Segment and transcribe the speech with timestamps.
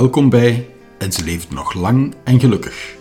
[0.00, 2.96] Welkom bij En ze leeft nog lang en gelukkig.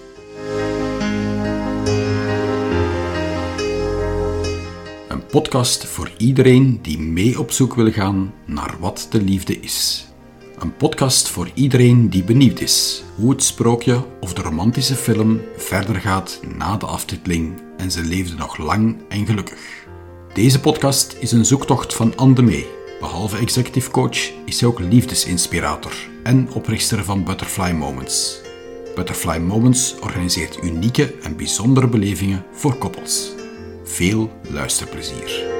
[5.07, 10.07] Een podcast voor iedereen die mee op zoek wil gaan naar wat de liefde is.
[10.57, 15.95] Een podcast voor iedereen die benieuwd is hoe het sprookje of de romantische film verder
[15.95, 19.87] gaat na de aftiteling en ze leefde nog lang en gelukkig.
[20.33, 22.78] Deze podcast is een zoektocht van Anne Mee.
[22.99, 28.41] Behalve executive coach is zij ook liefdesinspirator en oprichter van Butterfly Moments.
[28.95, 33.31] Butterfly Moments organiseert unieke en bijzondere belevingen voor koppels.
[33.83, 35.57] Veel luisterplezier.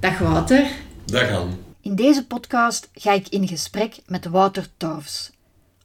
[0.00, 0.70] Dag Wouter.
[1.04, 1.52] Dag Anne.
[1.80, 5.31] In deze podcast ga ik in gesprek met Wouter Torfs.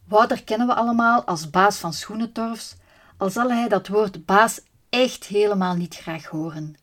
[0.07, 2.75] Wouter kennen we allemaal als baas van Schoenentorfs,
[3.17, 6.75] al zal hij dat woord baas echt helemaal niet graag horen.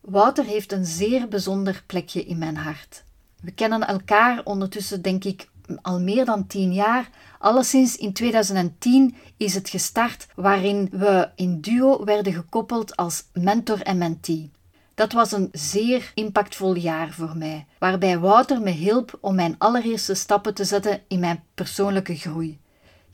[0.00, 3.04] Wouter heeft een zeer bijzonder plekje in mijn hart.
[3.40, 5.48] We kennen elkaar ondertussen, denk ik,
[5.82, 7.10] al meer dan tien jaar.
[7.38, 13.98] Alleszins in 2010 is het gestart waarin we in duo werden gekoppeld als mentor en
[13.98, 14.50] mentee.
[14.94, 20.14] Dat was een zeer impactvol jaar voor mij, waarbij Wouter me hielp om mijn allereerste
[20.14, 22.58] stappen te zetten in mijn persoonlijke groei.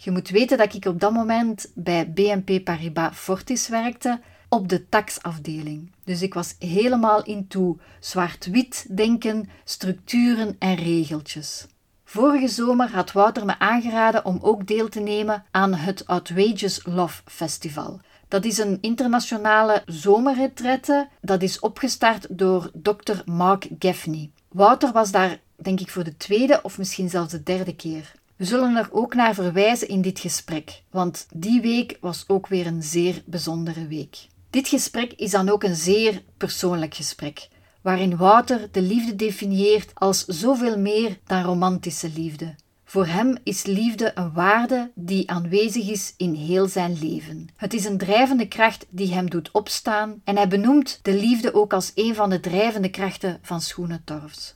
[0.04, 4.88] Je moet weten dat ik op dat moment bij BNP Paribas Fortis werkte op de
[4.88, 5.92] taxafdeling.
[6.04, 11.66] Dus ik was helemaal into zwart-wit denken, structuren en regeltjes.
[12.04, 17.22] Vorige zomer had Wouter me aangeraden om ook deel te nemen aan het Outrageous Love
[17.24, 18.00] Festival.
[18.28, 23.16] Dat is een internationale zomerretraite dat is opgestart door Dr.
[23.24, 24.30] Mark Gaffney.
[24.48, 28.12] Wouter was daar, denk ik, voor de tweede of misschien zelfs de derde keer.
[28.36, 32.66] We zullen er ook naar verwijzen in dit gesprek, want die week was ook weer
[32.66, 34.26] een zeer bijzondere week.
[34.50, 37.48] Dit gesprek is dan ook een zeer persoonlijk gesprek,
[37.82, 42.54] waarin Wouter de liefde definieert als zoveel meer dan romantische liefde.
[42.84, 47.48] Voor hem is liefde een waarde die aanwezig is in heel zijn leven.
[47.56, 51.72] Het is een drijvende kracht die hem doet opstaan en hij benoemt de liefde ook
[51.72, 54.54] als een van de drijvende krachten van Schoenentorfs.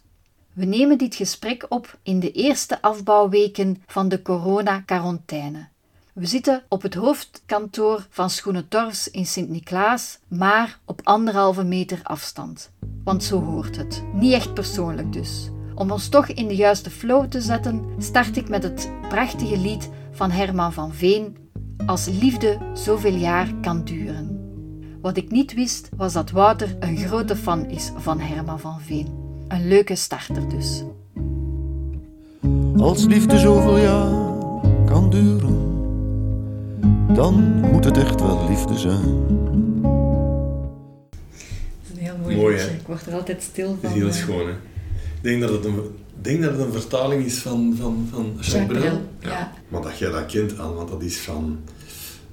[0.56, 5.67] We nemen dit gesprek op in de eerste afbouwweken van de corona-quarantaine.
[6.12, 12.71] We zitten op het hoofdkantoor van Schoenentorfs in Sint-Niklaas, maar op anderhalve meter afstand.
[13.05, 14.05] Want zo hoort het.
[14.12, 15.50] Niet echt persoonlijk dus.
[15.75, 19.91] Om ons toch in de juiste flow te zetten, start ik met het prachtige lied
[20.12, 21.37] van Herman van Veen,
[21.87, 24.50] Als liefde zoveel jaar kan duren.
[25.00, 29.26] Wat ik niet wist, was dat Wouter een grote fan is van Herman van Veen.
[29.49, 30.83] Een leuke starter dus.
[32.77, 34.11] Als liefde zoveel jaar
[34.87, 35.57] kan duren,
[37.15, 39.25] dan moet het echt wel liefde zijn.
[41.83, 42.67] Dat is een heel mooi, hè?
[42.71, 43.91] Ik word er altijd stil Dat van.
[43.91, 44.53] is heel eh, schoon, hè.
[44.53, 45.81] Ik denk dat het een,
[46.21, 49.01] denk dat het een vertaling is van, van, van Jacques Jacques Brel.
[49.19, 49.53] Brel, ja.
[49.69, 51.59] Maar dat jij dat kent, Anne, want dat is van...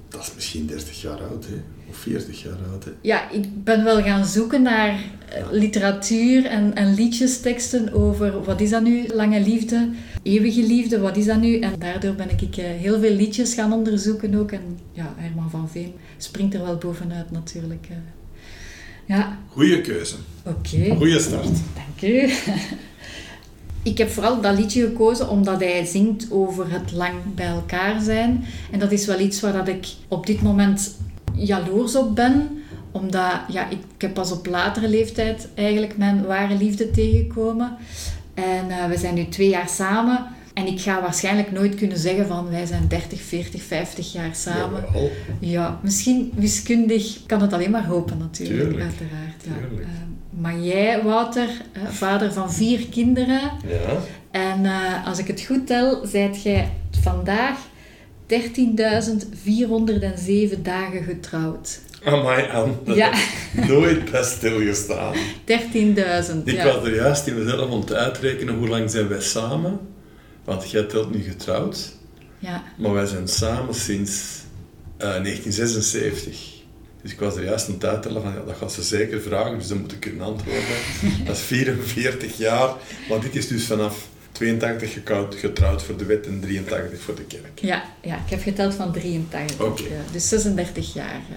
[0.08, 1.62] Dat is misschien 30 jaar oud, hè.
[1.94, 2.90] Of 40 jaar oud, hè.
[3.00, 4.88] Ja, ik ben wel gaan zoeken naar
[5.28, 9.88] eh, literatuur en, en liedjesteksten over wat is dat nu, lange liefde,
[10.22, 11.58] eeuwige liefde, wat is dat nu?
[11.58, 14.52] En daardoor ben ik eh, heel veel liedjes gaan onderzoeken ook.
[14.52, 17.86] En ja, Herman van Veen springt er wel bovenuit natuurlijk.
[17.90, 17.96] eh.
[19.06, 20.14] Ja, Goeie keuze.
[20.44, 20.94] oké.
[20.96, 21.44] Goeie start.
[21.74, 22.30] Dank u.
[23.82, 28.44] Ik heb vooral dat liedje gekozen omdat hij zingt over het lang bij elkaar zijn.
[28.70, 30.96] En dat is wel iets waar dat ik op dit moment
[31.34, 32.62] jaloers op ben.
[32.90, 37.76] Omdat ja, ik, ik heb pas op latere leeftijd eigenlijk mijn ware liefde tegengekomen.
[38.34, 40.26] En eh, we zijn nu twee jaar samen.
[40.54, 44.84] En ik ga waarschijnlijk nooit kunnen zeggen van wij zijn 30, 40, 50 jaar samen.
[44.86, 45.10] Jawel.
[45.38, 49.44] Ja, misschien wiskundig kan het alleen maar hopen natuurlijk, Tuurlijk, uiteraard.
[49.44, 49.52] Ja.
[49.68, 49.80] tuurlijk.
[49.80, 51.48] Eh, maar jij, Wouter,
[51.88, 53.40] vader van vier kinderen.
[53.66, 53.98] Ja.
[54.30, 56.70] En eh, als ik het goed tel, zijt jij
[57.00, 57.58] vandaag
[58.40, 61.80] 13.407 dagen getrouwd.
[62.04, 62.72] Amai, Anne.
[62.84, 63.12] Dat Ja.
[63.66, 65.14] nooit best stilgestaan.
[65.44, 66.64] 13.000, Ik ja.
[66.64, 69.78] was er juist in mezelf om te uitrekenen hoe lang zijn wij samen.
[70.44, 71.92] Want jij telt nu getrouwd.
[72.38, 72.62] ja.
[72.78, 74.22] Maar wij zijn samen sinds
[74.96, 76.52] eh, 1976.
[77.02, 79.68] Dus ik was er juist het uittellen van, ja, dat gaat ze zeker vragen, dus
[79.68, 80.62] dan moet ik kunnen antwoorden.
[81.26, 82.70] dat is 44 jaar,
[83.08, 87.22] maar dit is dus vanaf 82 gekoud- getrouwd voor de wet en 83 voor de
[87.24, 87.60] kerk.
[87.60, 89.60] Ja, ja, ik heb geteld van 83.
[89.66, 89.82] Oké.
[89.82, 89.88] ja.
[90.12, 91.14] Dus 36 jaar.
[91.30, 91.36] eh.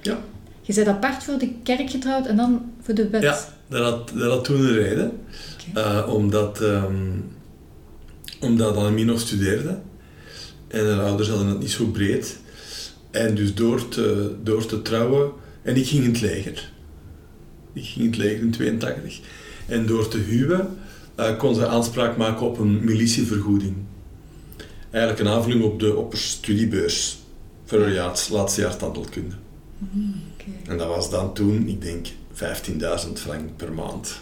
[0.00, 0.20] Ja,
[0.62, 3.22] Je bent apart voor de kerk getrouwd en dan voor de wet.
[3.22, 5.12] ja dat, had, dat had toen een reden.
[5.70, 5.80] Oké.
[5.80, 6.94] Eh, omdat, ehm
[8.40, 9.78] omdat Annemie nog studeerde.
[10.68, 12.38] En haar ouders hadden het niet zo breed.
[13.10, 16.70] En dus door te, door te trouwen En ik ging in het leger.
[17.72, 19.20] Ik ging in het leger in 82.
[19.66, 20.68] En door te huwen
[21.38, 23.74] kon ze aanspraak maken op een militievergoeding.
[24.90, 27.18] Eigenlijk een aanvulling op de op studiebeurs
[27.64, 29.34] voor een jaar, laatste jaar tandheelkunde.
[29.78, 30.72] Mm, okay.
[30.72, 34.20] En dat was dan toen, ik denk, 15.000 frank per maand.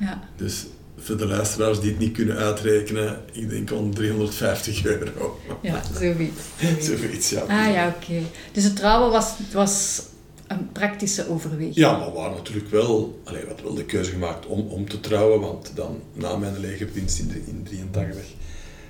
[0.00, 0.28] Ja.
[0.36, 0.66] Dus
[0.98, 5.40] voor de luisteraars die het niet kunnen uitrekenen, ik denk om 350 euro.
[5.62, 6.42] Ja, zoiets.
[6.80, 7.40] zoiets, ja.
[7.40, 8.22] Ah ja, oké.
[8.52, 10.02] Dus het trouwen was, was
[10.48, 11.74] een praktische overweging?
[11.74, 15.00] Ja, maar we waren natuurlijk wel, allee, hadden wel de keuze gemaakt om, om te
[15.00, 18.24] trouwen, want dan na mijn legerdienst in 1983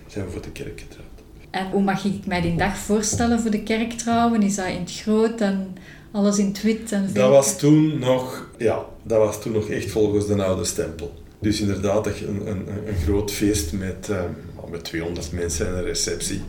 [0.07, 1.07] zijn we voor de kerk getrouwd.
[1.51, 4.43] En hoe mag ik mij die dag voorstellen voor de kerk trouwen?
[4.43, 5.77] Is dat in het groot en
[6.11, 6.93] alles in het wit?
[6.93, 11.13] En dat was toen nog, ja, dat was toen nog echt volgens de oude stempel.
[11.41, 14.23] Dus inderdaad een, een, een groot feest met, uh,
[14.71, 16.41] met 200 mensen en een receptie.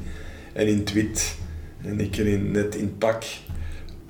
[0.54, 1.36] En in het wit.
[1.82, 3.24] En ik in, net in pak.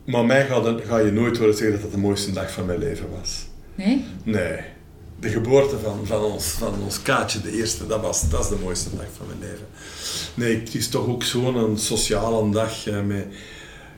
[0.09, 2.79] Maar mij ga, ga je nooit horen zeggen dat dat de mooiste dag van mijn
[2.79, 3.45] leven was.
[3.75, 4.05] Nee?
[4.23, 4.59] Nee.
[5.19, 8.57] De geboorte van, van, ons, van ons Kaatje, de eerste, dat, was, dat is de
[8.63, 9.65] mooiste dag van mijn leven.
[10.33, 13.25] Nee, het is toch ook zo'n sociale dag uh, met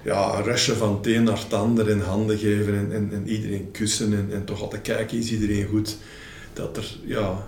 [0.04, 3.28] ja, een rusje van het een naar het ander en handen geven en, en, en
[3.28, 5.98] iedereen kussen en, en toch altijd kijken, is iedereen goed?
[6.54, 7.48] Dat er, ja,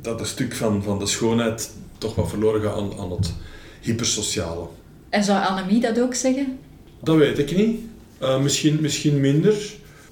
[0.00, 3.32] dat een stuk van, van de schoonheid toch wat verloren gaat aan, aan het
[3.80, 4.66] hypersociale.
[5.08, 6.58] En zou Annemie dat ook zeggen?
[7.02, 7.80] Dat weet ik niet.
[8.22, 9.54] Uh, misschien, misschien minder.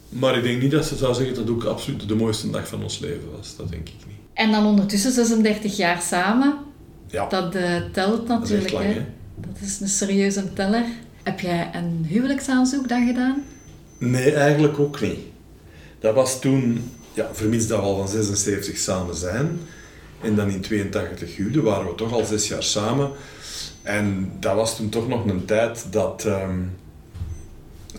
[0.09, 2.69] Maar ik denk niet dat ze zou zeggen dat het ook absoluut de mooiste dag
[2.69, 3.57] van ons leven was.
[3.57, 4.17] Dat denk ik niet.
[4.35, 6.59] En dan ondertussen 36 jaar samen.
[7.07, 7.29] Ja.
[7.29, 8.71] Dat uh, telt natuurlijk.
[8.71, 9.05] Dat is, lang, hè?
[9.37, 10.85] dat is een serieuze teller.
[11.23, 13.45] Heb jij een huwelijksaanzoek dan gedaan?
[13.99, 15.19] Nee, eigenlijk ook niet.
[15.99, 19.61] Dat was toen, ja, vermits dat we al van 76 samen zijn.
[20.23, 23.11] En dan in 82 huwden, waren we toch al zes jaar samen.
[23.83, 26.25] En dat was toen toch nog een tijd dat...
[26.25, 26.79] Um,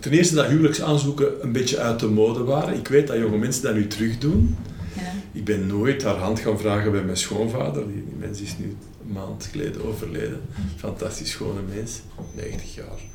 [0.00, 2.78] ten eerste dat huwelijksaanzoeken een beetje uit de mode waren.
[2.78, 4.56] Ik weet dat jonge mensen dat nu terug doen.
[4.96, 5.12] Ja.
[5.32, 7.86] Ik ben nooit haar hand gaan vragen bij mijn schoonvader.
[7.86, 10.40] Die, die mens is nu een maand geleden overleden.
[10.76, 12.00] Fantastisch schone mens,
[12.34, 13.10] 90 jaar.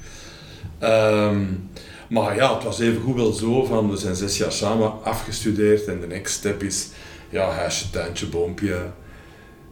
[1.29, 1.69] Um,
[2.09, 5.85] maar ja, het was even goed wel zo van, we zijn zes jaar samen afgestudeerd
[5.85, 6.89] en de next step is,
[7.29, 8.85] ja, huisje, tuintje, boompje,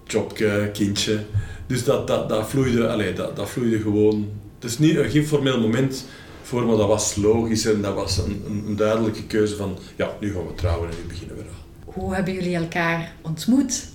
[0.03, 1.19] jobje, kindje.
[1.67, 4.29] Dus dat, dat, dat, vloeide, allez, dat, dat vloeide gewoon.
[4.59, 6.05] Het is niet, geen formeel moment
[6.45, 10.09] voor, maar dat was logisch en dat was een, een, een, duidelijke keuze van, ja,
[10.19, 11.53] nu gaan we trouwen en nu beginnen we eraan.
[11.85, 13.87] Hoe hebben jullie elkaar ontmoet?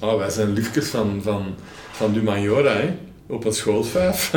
[0.00, 1.54] Oh, wij zijn liefjes van, van,
[1.92, 4.32] van Dumajora, hè, op een schoolvijf.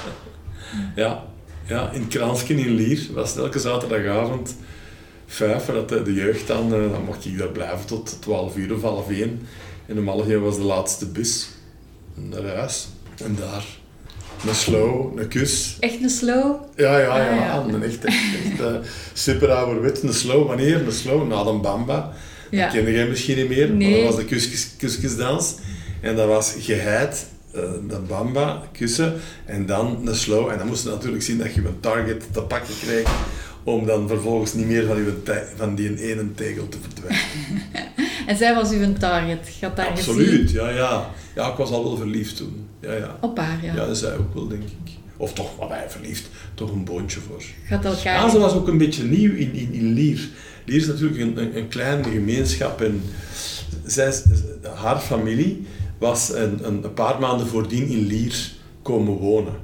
[0.96, 1.24] ja,
[1.66, 4.56] ja, in Kransken in Lier was het elke zaterdagavond
[5.26, 8.82] vijf, dat de, de jeugd dan, dan mocht ik daar blijven tot 12 uur of
[8.82, 9.46] half één.
[9.86, 11.48] En om half één was de laatste bus
[12.14, 12.88] naar huis.
[13.24, 13.79] En daar
[14.48, 15.76] een slow, een kus.
[15.80, 16.54] Echt een slow?
[16.76, 17.30] Ja, ja, ja.
[17.30, 17.36] Ah,
[17.68, 17.74] ja.
[17.74, 18.66] Een echt, echt uh,
[19.12, 20.02] super ouderwet.
[20.02, 20.86] Een slow, wanneer?
[20.86, 22.12] Een slow, na de bamba.
[22.50, 22.64] Ja.
[22.64, 23.90] Dat kende jij misschien niet meer, Nee.
[23.90, 25.54] maar dat was de kusjes, kusjesdans.
[26.00, 29.14] En dat was geheid, uh, de bamba, kussen,
[29.44, 30.48] en dan een slow.
[30.50, 33.08] En dan moest je natuurlijk zien dat je een target te pakken kreeg,
[33.64, 37.20] om dan vervolgens niet meer van, uw te- van die ene tegel te verdwijnen.
[38.26, 39.38] En zij was uw target.
[39.60, 40.48] Je daar Absoluut, gezien.
[40.52, 41.10] ja, ja.
[41.34, 42.66] Ja, ik was al wel verliefd toen.
[42.80, 43.16] Ja, ja.
[43.20, 43.74] Op haar, ja.
[43.74, 44.92] Ja, dat zij ook wel, denk ik.
[45.16, 47.42] Of toch, wat wij verliefd, toch een boontje voor.
[47.68, 48.14] Had elkaar...
[48.14, 50.28] Ja, ze was ook een beetje nieuw in, in, in Lier.
[50.64, 53.02] Lier is natuurlijk een, een, een kleine gemeenschap en
[53.86, 54.12] zij,
[54.74, 55.66] haar familie
[55.98, 58.52] was een, een, een paar maanden voordien in Lier
[58.82, 59.54] komen wonen.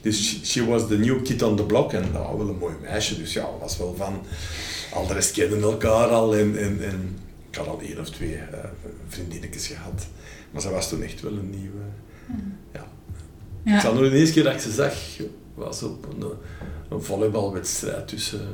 [0.00, 3.16] Dus she, was the new kid on the block en nou, wel een mooi meisje,
[3.16, 4.20] dus ja, was wel van...
[4.92, 7.18] Al de rest kenden elkaar al en, en, en
[7.50, 8.38] ik had al één of twee uh,
[9.08, 10.06] vriendinnetjes gehad.
[10.50, 11.80] Maar ze was toen echt wel een nieuwe...
[12.72, 12.84] Ja.
[13.62, 13.74] Ja.
[13.74, 14.94] Ik zal nog de eerste keer dat ik ze zag,
[15.54, 16.26] was op een,
[16.88, 18.48] een volleybalwedstrijd tussen...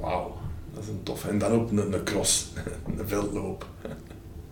[0.00, 0.36] Wauw,
[0.74, 1.26] dat is een tof.
[1.26, 2.52] En dan ook een, een cross,
[2.98, 3.66] een veldloop.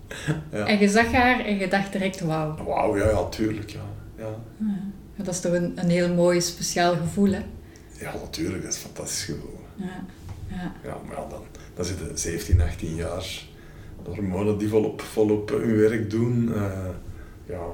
[0.53, 0.67] ja.
[0.67, 2.65] En je zag haar en je dacht direct, wauw.
[2.65, 3.85] Wauw, ja, ja, tuurlijk, ja.
[4.19, 4.35] ja.
[5.17, 7.41] Ja, Dat is toch een, een heel mooi, speciaal gevoel, hè?
[8.01, 9.59] Ja, natuurlijk, dat is een fantastisch gevoel.
[9.77, 10.05] Ja.
[10.49, 10.73] Ja.
[10.85, 11.43] Ja, maar ja, dan,
[11.75, 13.43] dan zitten 17, 18 jaar
[14.05, 16.55] de hormonen die volop, volop hun werk doen.
[16.55, 16.63] eh,
[17.51, 17.67] ja.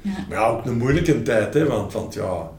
[0.00, 0.24] Ja.
[0.28, 2.50] Maar ja, ook een moeilijke tijd, hè, want, want ja,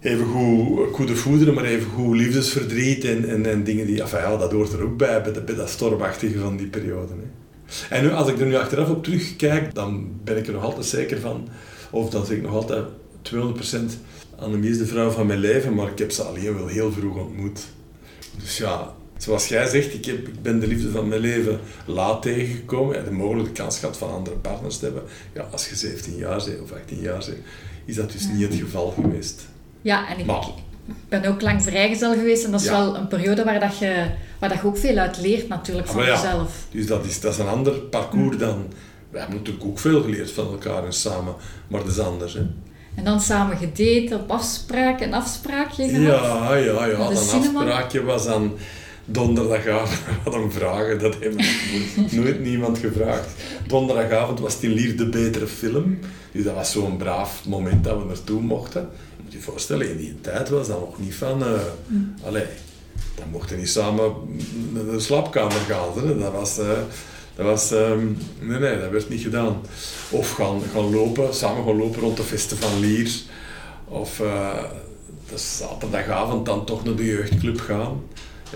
[0.00, 4.36] even goed goede voederen, maar even goed liefdesverdriet en, en, en dingen die, enfin, ja,
[4.36, 7.12] dat hoort er ook bij, bij dat stormachtige van die periode.
[7.12, 7.96] Hè.
[7.96, 10.86] En nu, als ik er nu achteraf op terugkijk, dan ben ik er nog altijd
[10.86, 11.48] zeker van,
[11.90, 12.84] of dan zeg ik nog altijd
[13.22, 13.34] 200%
[14.42, 17.16] Annemie is de vrouw van mijn leven, maar ik heb ze alleen wel heel vroeg
[17.16, 17.60] ontmoet.
[18.40, 22.22] Dus ja, zoals jij zegt, ik, heb, ik ben de liefde van mijn leven laat
[22.22, 22.96] tegengekomen.
[22.98, 25.02] en de mogelijke kans gehad van andere partners te hebben.
[25.34, 27.38] Ja, als je 17 jaar bent of 18 jaar bent,
[27.84, 29.42] is dat dus niet het geval geweest.
[29.82, 30.46] Ja, en ik Maar-
[31.08, 32.72] ben ook lang vrijgezel geweest en dat is Ja.
[32.72, 34.06] wel een periode waar, dat je,
[34.38, 36.14] waar dat je ook veel uit leert natuurlijk Ah, van ja.
[36.14, 36.66] jezelf.
[36.70, 38.66] Dus dat is, dat is een ander parcours dan...
[39.10, 41.34] Wij hebben natuurlijk ook veel geleerd van elkaar en samen,
[41.68, 42.32] maar dat is anders.
[42.34, 42.40] Hè?
[42.94, 46.22] En dan samen gedate, op afspraak en afspraakje gehad.
[46.24, 47.14] Ja, ja, ja.
[47.14, 47.58] Cinema?
[47.60, 48.52] afspraakje was dan
[49.04, 50.00] donderdagavond.
[50.24, 53.30] Wat een vragen, dat heeft nooit niemand gevraagd.
[53.66, 55.98] Donderdagavond was het in Lier de betere film.
[56.32, 58.88] Dus dat was zo'n braaf moment dat we naartoe mochten.
[59.16, 61.42] Je moet je voorstellen, in die tijd was dat nog niet van...
[61.44, 61.60] eh
[62.24, 62.46] Allee,
[63.14, 64.12] dan mochten niet samen
[64.72, 66.06] naar de slaapkamer gaan.
[66.06, 66.18] Hè.
[66.18, 66.58] Dat was...
[66.58, 66.78] eh,
[67.36, 68.06] dat was, ehm,
[68.40, 69.60] nee, nee, dat werd niet gedaan.
[70.10, 73.10] Of gaan, gaan lopen, samen gaan lopen rond de vesten van Lier.
[73.88, 74.64] Of eh,
[75.28, 78.02] de zaterdagavond dan toch naar de jeugdclub gaan.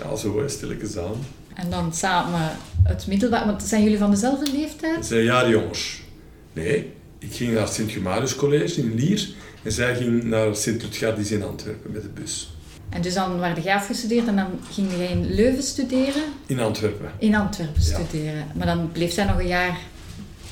[0.03, 1.25] Ja, zo stilletjes aan.
[1.53, 2.51] En dan samen
[2.83, 4.95] het middelbaar, want zijn jullie van dezelfde leeftijd?
[4.95, 6.01] Dat zijn jaarjongers.
[6.53, 9.27] Nee, ik ging naar het Sint-Gemarius College in Lier.
[9.63, 12.51] En zij ging naar Sint-Lutgardis in Antwerpen met de bus.
[12.89, 17.11] En dus dan werd jij afgestudeerd en dan ging jij in Leuven studeren, In Antwerpen.
[17.19, 17.93] in Antwerpen Ja.
[18.05, 18.45] studeren.
[18.55, 19.77] Maar dan bleef zij nog een jaar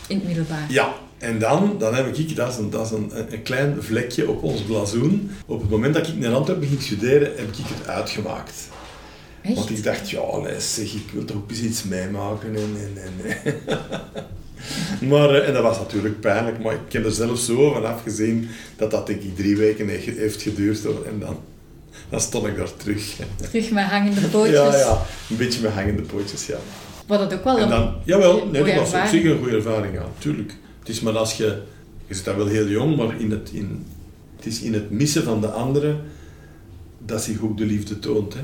[0.07, 0.65] in het middelbaar.
[0.69, 4.29] Ja, en dan, dan heb ik, dat is, een, dat is een, een klein vlekje
[4.29, 5.31] op ons blazoen.
[5.45, 8.53] Op het moment dat ik naar Antwerpen ging studeren, heb ik het uitgemaakt.
[9.45, 9.55] Echt?
[9.55, 12.55] Want ik dacht, ja, zeg, ik wil toch ook eens iets meemaken.
[12.55, 12.97] En, en,
[13.43, 13.53] en.
[15.09, 18.47] maar, eh, en dat was natuurlijk pijnlijk, maar ik heb er zelf zo van afgezien
[18.77, 20.83] dat dat denk ik drie weken he- heeft geduurd.
[20.83, 21.05] hoor.
[21.05, 21.37] En dan,
[22.09, 23.15] dan stond ik daar terug.
[23.49, 24.55] Terug met hangende pootjes.
[24.55, 26.57] Ja, ja, een beetje met hangende pootjes, ja.
[27.07, 29.09] Wat dat ook wel En een dan, jawel, nee, dat was op ervaring.
[29.09, 30.55] zich een goede ervaring, ja, tuurlijk.
[30.79, 31.61] Het is maar als je,
[32.07, 33.85] je zit daar wel heel jong, maar in het, in,
[34.35, 36.01] het is in het missen van de anderen
[37.05, 38.39] dat zich ook de liefde toont, hè,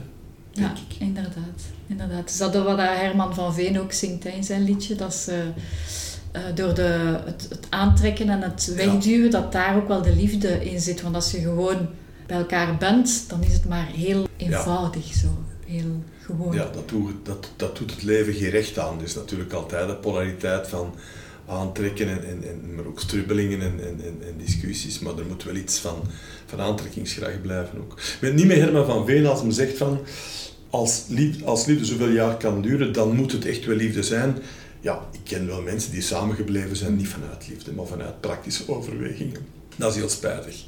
[0.51, 0.99] Ja, ik.
[0.99, 1.61] inderdaad.
[1.87, 2.29] inderdaad.
[2.29, 4.95] Is dat wat Herman van Veen ook zingt hè, in zijn liedje?
[4.95, 5.43] Dat ze
[6.31, 10.69] eh, door de, het, het aantrekken en het wegduwen, dat daar ook wel de liefde
[10.71, 11.01] in zit.
[11.01, 11.87] Want als je gewoon
[12.27, 15.27] bij elkaar bent, dan is het maar heel eenvoudig zo.
[15.65, 16.53] Heel gewoon.
[16.53, 19.01] Ja, dat doet, dat, dat doet het leven geen recht aan.
[19.01, 20.93] Is natuurlijk altijd de polariteit van
[21.51, 24.99] aantrekken, en, en, en, maar ook strubbelingen en, en, en, discussies.
[24.99, 25.95] Maar er moet wel iets van,
[26.45, 27.91] van aantrekkingskracht blijven ook.
[27.99, 29.99] Ik ben niet met Herman van Veen als hem zegt van...
[30.69, 34.37] Als liefde, als liefde zoveel jaar kan duren, dan moet het echt wel liefde zijn.
[34.81, 39.39] Ja, ik ken wel mensen die samengebleven zijn, niet vanuit liefde, maar vanuit praktische overwegingen.
[39.75, 40.63] Dat is heel spijtig.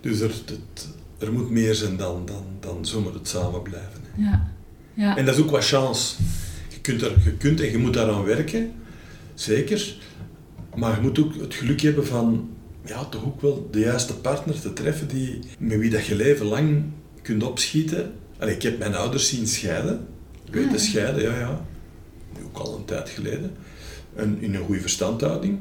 [0.00, 4.00] Dus er, het- er moet meer zijn dan, dan, dan zomaar het samen blijven.
[4.16, 4.52] Ja.
[4.94, 5.16] ja.
[5.16, 6.14] En dat is ook wat chance.
[6.68, 8.72] Je kunt, er, je kunt en je moet daaraan werken,
[9.34, 9.96] zeker.
[10.76, 12.48] Maar je moet ook het geluk hebben van
[12.84, 16.46] ja, toch ook wel de juiste partner te treffen die, met wie dat je leven
[16.46, 16.82] lang
[17.22, 18.12] kunt opschieten.
[18.40, 20.06] Ik heb mijn ouders zien scheiden.
[20.50, 20.78] Weten Ah.
[20.78, 21.64] scheiden, ja, ja.
[22.38, 23.52] Nu ook al een tijd geleden.
[24.14, 25.58] En in een goede verstandhouding.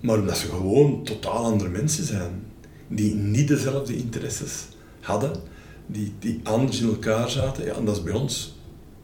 [0.00, 2.42] Maar omdat ze gewoon totaal andere mensen zijn.
[2.88, 4.68] Die niet dezelfde interesses
[5.00, 5.32] hadden.
[5.86, 7.64] Die, die anders in elkaar zaten.
[7.64, 8.56] Ja, en dat is bij ons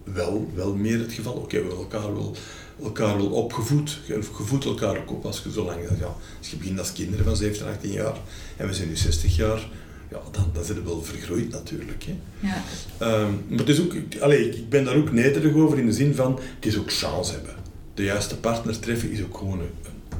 [0.04, 1.32] wel, wel meer het geval.
[1.32, 2.34] Oké, we hebben elkaar wel,
[2.82, 3.98] elkaar wel opgevoed.
[4.06, 5.80] Je gevoed elkaar ook op als je zo lang...
[5.98, 8.16] Ja, als je begint als kinderen van 17, 18 jaar
[8.56, 9.68] en we zijn nu 60 jaar,
[10.10, 12.04] ja, dan, dan zijn we wel vergroeid natuurlijk.
[12.04, 12.16] Hè.
[12.48, 12.62] ja.
[12.98, 15.92] Ehm, maar het is ook, allee, ik- ik ben daar ook nederig over in de
[15.92, 17.54] zin van, het is ook chance hebben.
[17.94, 20.18] De juiste partner treffen is ook gewoon een, een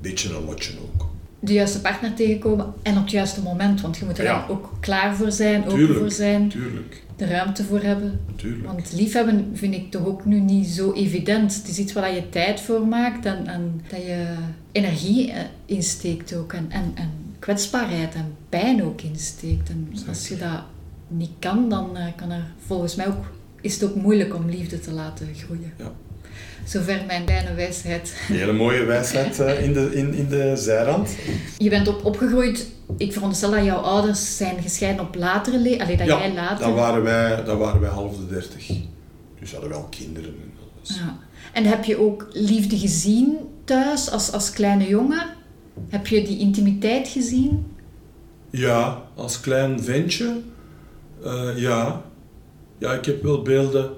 [0.00, 1.06] beetje een lotje ook.
[1.44, 3.80] De juiste partner tegenkomen en op het juiste moment.
[3.80, 4.46] Want je moet er Ja.
[4.48, 5.98] ook klaar voor zijn, open Tuurlijk.
[5.98, 8.20] voor zijn, Tuurlijk, de ruimte voor hebben.
[8.36, 8.64] tuurlijk.
[8.66, 11.54] Want liefhebben vind ik toch ook nu niet zo evident.
[11.54, 14.34] Het is iets waar je tijd voor maakt en, en dat je
[14.72, 16.52] energie eh, insteekt ook.
[16.52, 19.68] En, en, en kwetsbaarheid en pijn ook insteekt.
[19.68, 20.62] En als je dat
[21.08, 23.24] niet kan, dan eh, kan er volgens mij ook,
[23.60, 25.72] is het ook moeilijk om liefde te laten groeien.
[25.78, 25.92] Ja.
[26.64, 28.14] Zover mijn kleine wijsheid.
[28.28, 31.16] Een hele mooie wijsheid eh, in, de, in, in de zijrand.
[31.58, 35.88] Je bent op opgegroeid, ik veronderstel dat jouw ouders zijn gescheiden op latere leeftijd.
[35.88, 36.66] Alleen dat jij later...
[36.66, 38.70] dan waren, wij, dan waren wij half de dertig.
[39.40, 40.34] Dus hadden wel kinderen.
[40.82, 41.18] Ja.
[41.52, 45.26] En heb je ook liefde gezien thuis als, als kleine jongen?
[45.88, 47.66] Heb je die intimiteit gezien?
[48.50, 50.40] Ja, als klein ventje,
[51.24, 52.02] eh, ja.
[52.78, 53.90] Ja, ik heb wel beelden.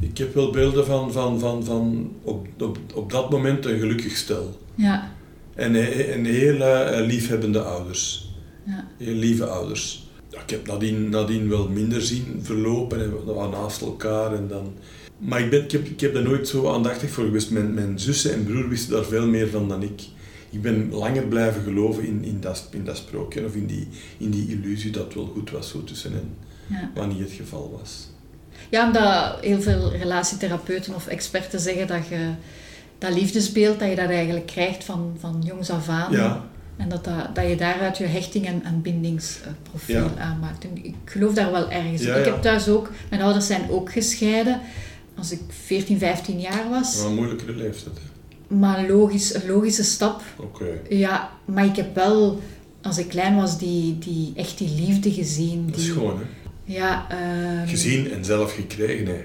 [0.00, 4.16] Ik heb wel beelden van, van, van, van op, op, op dat moment een gelukkig
[4.16, 4.58] stel.
[4.74, 5.12] Ja.
[5.54, 5.74] En,
[6.12, 8.28] en heel eh, liefhebbende ouders.
[8.64, 8.88] ja.
[8.98, 10.06] Heel lieve ouders.
[10.30, 13.00] Ja, ik heb nadien, nadien wel minder zien verlopen.
[13.00, 14.72] En we waren naast elkaar en dan...
[15.18, 17.50] Maar ik, ben, ik, heb, ik heb daar nooit zo aandachtig voor geweest.
[17.50, 20.02] Mijn, mijn zussen en broer wisten daar veel meer van dan ik.
[20.50, 23.88] Ik ben langer blijven geloven in, in, dat, in dat sprookje of in die,
[24.18, 26.30] in die illusie dat het wel goed was zo tussen hen.
[26.66, 26.90] Ja.
[26.94, 28.08] Wat niet het geval was.
[28.68, 32.28] Ja, omdat heel veel relatietherapeuten of experten zeggen dat je
[32.98, 36.12] dat liefdesbeeld, dat je dat eigenlijk krijgt van, van jongs af aan.
[36.12, 36.44] Ja,
[36.76, 40.10] En dat, dat, dat je daaruit je hechting en, en bindingsprofiel Ja.
[40.18, 40.64] aanmaakt.
[40.64, 42.06] En ik geloof daar wel ergens in.
[42.08, 44.60] Ja, Ik heb thuis ook, mijn ouders zijn ook gescheiden.
[45.18, 46.98] Als ik 14, 15 jaar was.
[46.98, 47.96] Een moeilijkere leeftijd.
[47.96, 48.54] hè.
[48.56, 50.22] Maar logisch, een logische stap.
[50.36, 50.64] Oké.
[50.88, 52.40] Ja, maar ik heb wel,
[52.82, 55.66] als ik klein was, die, die, echt die liefde gezien.
[55.66, 56.24] Dat is Die, gewoon, hè.
[56.68, 59.24] Ja, ehm, Gezien en zelf gekregen, hè.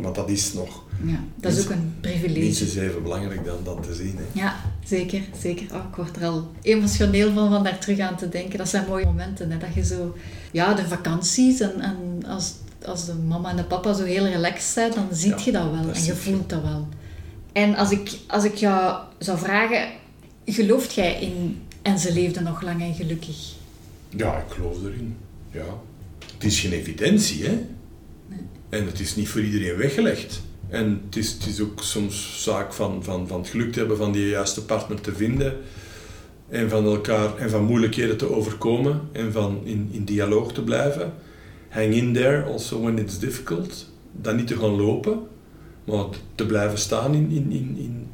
[0.00, 2.38] Want dat is nog ja, dat is ook een privilege.
[2.40, 4.40] minstens even belangrijk dan dat te zien, hè.
[4.40, 5.66] Ja, zeker, zeker.
[5.74, 8.58] Oh, ik word er al emotioneel van, van daar terug aan te denken.
[8.58, 10.16] Dat zijn mooie momenten, hè, dat je zo...
[10.52, 12.52] Ja, de vakanties en, en als,
[12.84, 15.70] als de mama en de papa zo heel relaxed zijn, dan zie Ja, je dat
[15.70, 16.14] wel dat en je.
[16.14, 16.88] voelt dat wel.
[17.52, 19.88] En als ik, als ik jou zou vragen,
[20.46, 21.62] gelooft jij in...
[21.82, 23.52] En ze leefden nog lang en gelukkig.
[24.16, 25.16] Ja, ik geloof erin.
[25.50, 25.64] Ja.
[26.40, 27.58] Het is geen evidentie, hè.
[28.68, 30.42] En het is niet voor iedereen weggelegd.
[30.68, 33.96] En het is, het is ook soms zaak van, van, van het geluk te hebben
[33.96, 35.56] van die juiste partner te vinden.
[36.48, 39.00] En van elkaar en van moeilijkheden te overkomen.
[39.12, 41.12] En van in, in dialoog te blijven.
[41.68, 43.90] Hang in there, also when it's difficult.
[44.12, 45.20] Dan niet te gaan lopen,
[45.84, 48.08] maar te blijven staan in, in, in, in,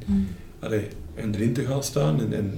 [0.59, 2.19] allee, en erin te gaan staan.
[2.19, 2.53] En, en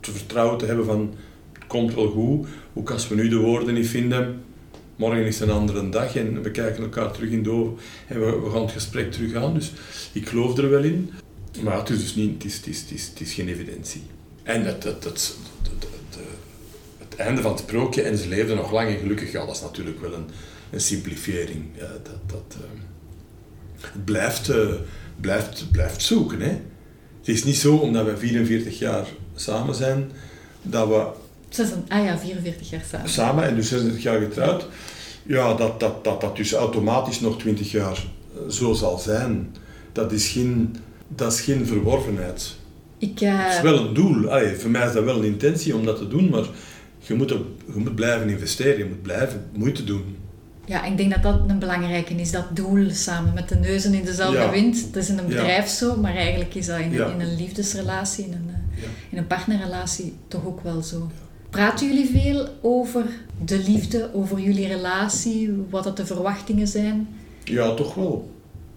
[0.00, 1.14] te vertrouwen te hebben van
[1.52, 2.46] het komt wel goed.
[2.74, 4.42] Ook als we nu de woorden niet vinden,
[4.96, 8.40] morgen is een andere dag en we kijken elkaar terug in de ogen en we,
[8.40, 9.54] we gaan het gesprek terug aan.
[9.54, 9.72] Dus
[10.12, 11.10] ik geloof er wel in.
[11.62, 14.02] Maar het is dus niet, het is, het is, het is, geen evidentie.
[14.42, 15.36] En het, het, het,
[16.98, 19.60] het einde van het sprookje en ze leefden nog lang en gelukkig, ja, dat is
[19.60, 20.26] natuurlijk wel een,
[20.70, 21.64] een simplifiering.
[21.76, 24.68] Ja, dat, dat, eh, het blijft, eh,
[25.20, 26.40] blijft, blijft zoeken.
[26.40, 26.50] Hè?
[27.18, 30.10] Het is niet zo, omdat we 44 jaar samen zijn,
[30.62, 31.06] dat we
[31.88, 33.08] Ah ja, 44 jaar samen.
[33.08, 34.66] samen en dus 36 jaar getrouwd,
[35.26, 39.54] ja, dat dat, dat, dat dus automatisch nog 20 jaar eh, zo zal zijn.
[39.92, 40.76] Dat is geen,
[41.08, 42.54] dat is geen verworvenheid.
[42.98, 44.28] Ik, eh, Het is wel een doel.
[44.30, 46.44] Allee, voor mij is dat wel een intentie om dat te doen, maar
[46.98, 50.16] je moet, er- je moet blijven investeren, je moet blijven moeite doen.
[50.66, 54.04] Ja, ik denk dat dat een belangrijke is, dat doel samen met de neuzen in
[54.04, 54.50] dezelfde Ja.
[54.50, 54.92] wind.
[54.94, 55.34] Dat is in een Ja.
[55.36, 57.06] bedrijf zo, maar eigenlijk is dat in, Ja.
[57.06, 61.10] in een liefdesrelatie, in een, eh, in een partnerrelatie toch ook wel zo.
[61.54, 63.04] Praten jullie veel over
[63.44, 67.08] de liefde, over jullie relatie, wat dat de verwachtingen zijn?
[67.44, 68.30] Ja, toch wel.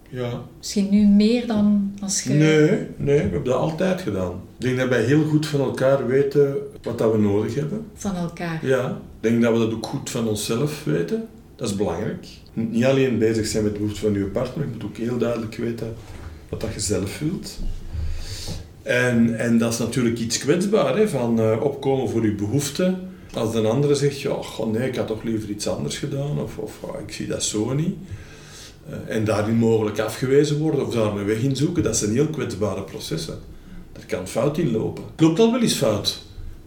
[0.10, 0.42] Ja.
[0.58, 2.30] Misschien nu meer dan als je...
[2.30, 4.32] Nee, nee, we hebben dat altijd gedaan.
[4.32, 7.86] Ik denk dat wij heel goed van elkaar weten wat dat we nodig hebben.
[7.94, 8.66] Van elkaar.
[8.66, 11.28] Ja, ik denk dat we dat ook goed van onszelf weten.
[11.56, 12.28] Dat is belangrijk.
[12.54, 15.56] Niet alleen bezig zijn met de behoeften van je partner, je moet ook heel duidelijk
[15.56, 15.94] weten
[16.50, 17.60] wat dat je zelf wilt.
[18.88, 23.10] En, en dat is natuurlijk iets kwetsbaar, hè, van eh, opkomen voor je behoeften.
[23.34, 26.58] Als een andere zegt, ja, goh, nee, ik had toch liever iets anders gedaan, of,
[26.58, 27.96] of ah, ik zie dat zo niet.
[28.90, 32.28] Eh, en daarin mogelijk afgewezen worden of daar een weg in zoeken, dat zijn heel
[32.28, 33.40] kwetsbare processen.
[33.94, 35.04] Daar kan fout in lopen.
[35.12, 36.22] Het loopt al wel eens fout.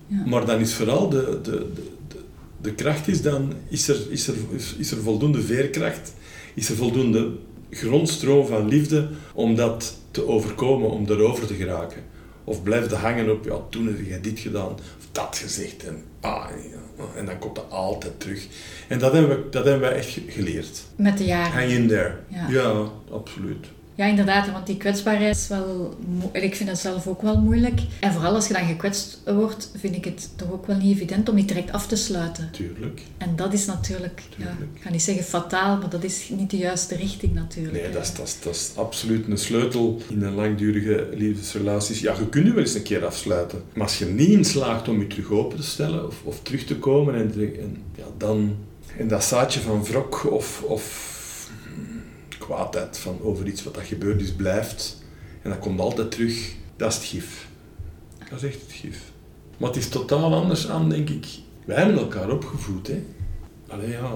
[0.07, 0.23] Ja.
[0.27, 1.67] Maar dan is vooral de, de,
[2.09, 2.19] de,
[2.61, 6.13] de, kracht is dan, is er, is, er, is, is er voldoende veerkracht,
[6.55, 7.31] is er voldoende
[7.71, 12.03] grondstroom van liefde om dat te overkomen, om erover te geraken.
[12.45, 16.49] Of blijf hangen op, ja, toen heb je dit gedaan, of dat gezegd, en, ah,
[16.71, 18.47] ja, en dan komt dat altijd terug.
[18.89, 20.83] En dat hebben we, dat hebben we echt ge- geleerd.
[20.97, 21.53] Met de jaren.
[21.53, 22.15] Hang in there.
[22.29, 22.47] Ja.
[22.49, 23.67] ja absoluut.
[24.01, 25.95] Ja, inderdaad, want die kwetsbaarheid is wel...
[26.33, 27.81] en Ik vind dat zelf ook wel moeilijk.
[28.01, 31.29] En vooral als je dan gekwetst wordt, vind ik het toch ook wel niet evident
[31.29, 32.49] om je direct af te sluiten.
[32.53, 33.03] Tuurlijk.
[33.19, 36.57] En dat is natuurlijk, ja, ik ga niet zeggen fataal, maar dat is niet de
[36.57, 37.83] juiste richting natuurlijk.
[37.83, 42.01] Nee, dat is, dat, is, dat is absoluut een sleutel in een langdurige liefdesrelaties.
[42.01, 43.63] Ja, je kunt je wel eens een keer afsluiten.
[43.73, 46.65] Maar als je niet in slaagt om je terug open te stellen of, of terug
[46.65, 48.57] te komen, en, en, ja, dan...
[48.99, 51.10] En dat zaadje van wrok of, of
[52.91, 55.03] van over iets wat dat gebeurd is, blijft.
[55.43, 56.55] En dat komt altijd terug.
[56.77, 57.49] Dat is het gif.
[58.31, 58.99] Dat is echt het gif.
[59.57, 61.27] Maar het is totaal anders aan, denk ik.
[61.65, 63.03] Wij hebben elkaar opgevoed, hè.
[63.67, 64.13] Allee, ja,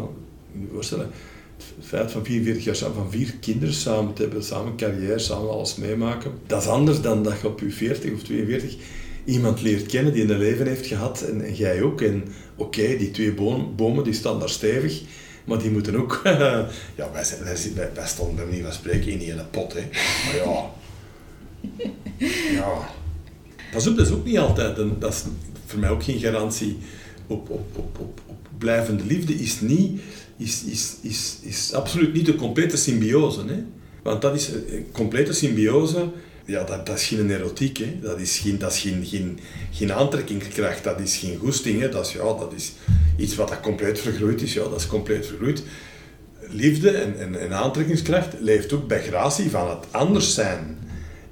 [0.52, 1.10] je voorstellen
[1.56, 5.50] het feit van 44 jaar samen, van vier kinderen samen te hebben, samen carrière, samen
[5.50, 6.32] alles meemaken.
[6.46, 8.76] Dat is anders dan dat je op je 40 of 42
[9.24, 12.00] iemand leert kennen die een leven heeft gehad en, jij ook.
[12.00, 12.24] En
[12.56, 15.02] oké, die twee boom- bomen die staan daar stevig,
[15.44, 16.20] maar die moeten ook...
[16.96, 19.80] ja, wij, zijn, wij, wij, stonden bij manier van spreken in die hele pot, hè.
[20.24, 20.70] Maar ja...
[22.52, 22.88] Ja...
[23.72, 25.22] Pas dat is ook niet altijd, dat is
[25.66, 26.78] voor mij ook geen garantie
[27.26, 30.00] op, op, op, op, op blijvende liefde, is, niet,
[30.36, 33.44] is, is, is, is absoluut niet de complete symbiose.
[33.46, 33.62] Hè?
[34.02, 36.08] Want dat is een complete symbiose,
[36.44, 37.98] ja, dat, dat is geen erotiek, hè?
[38.00, 39.38] dat is, geen, dat is geen, geen,
[39.72, 41.88] geen aantrekkingskracht, dat is geen goesting, hè?
[41.88, 42.72] Dat, is, ja, dat is
[43.16, 45.62] iets wat dat compleet vergroeid is, ja, dat is compleet vergroeid.
[46.48, 50.78] Liefde en, en, en aantrekkingskracht leeft ook bij gratie van het anders zijn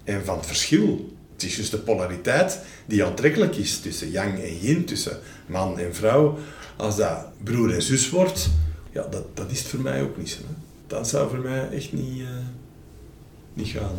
[0.05, 1.11] en van het verschil.
[1.33, 5.95] Het is juist de polariteit die aantrekkelijk is tussen yang en yin, tussen man en
[5.95, 6.39] vrouw.
[6.77, 8.51] Als dat broer en zus wordt,
[8.93, 10.39] ja, dat, dat is het voor mij ook niet zo.
[10.39, 10.55] Hè.
[10.87, 12.27] Dat zou voor mij echt niet, eh,
[13.55, 13.95] niet gaan.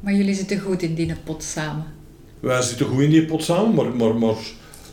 [0.00, 1.84] Maar jullie zitten goed in die pot samen.
[2.40, 4.36] Wij zitten goed in die pot samen, maar, maar, maar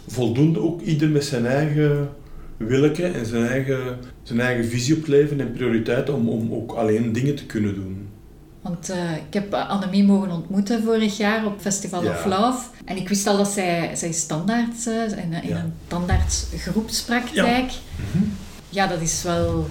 [0.08, 2.10] voldoende ook ieder met zijn eigen
[2.58, 6.72] willeke en zijn eigen, zijn eigen visie op het leven en prioriteit om, om ook
[6.72, 8.08] alleen dingen te kunnen doen.
[8.62, 12.10] Want uh, ik heb Annemie mogen ontmoeten vorig jaar op Festival Ja.
[12.12, 12.68] of Love.
[12.86, 15.58] En ik wist al dat zij, zij standaard uh, in, in Ja.
[15.58, 17.72] een standaard groepspraktijk.
[18.70, 18.88] Ja.
[18.88, 19.68] dat is wel...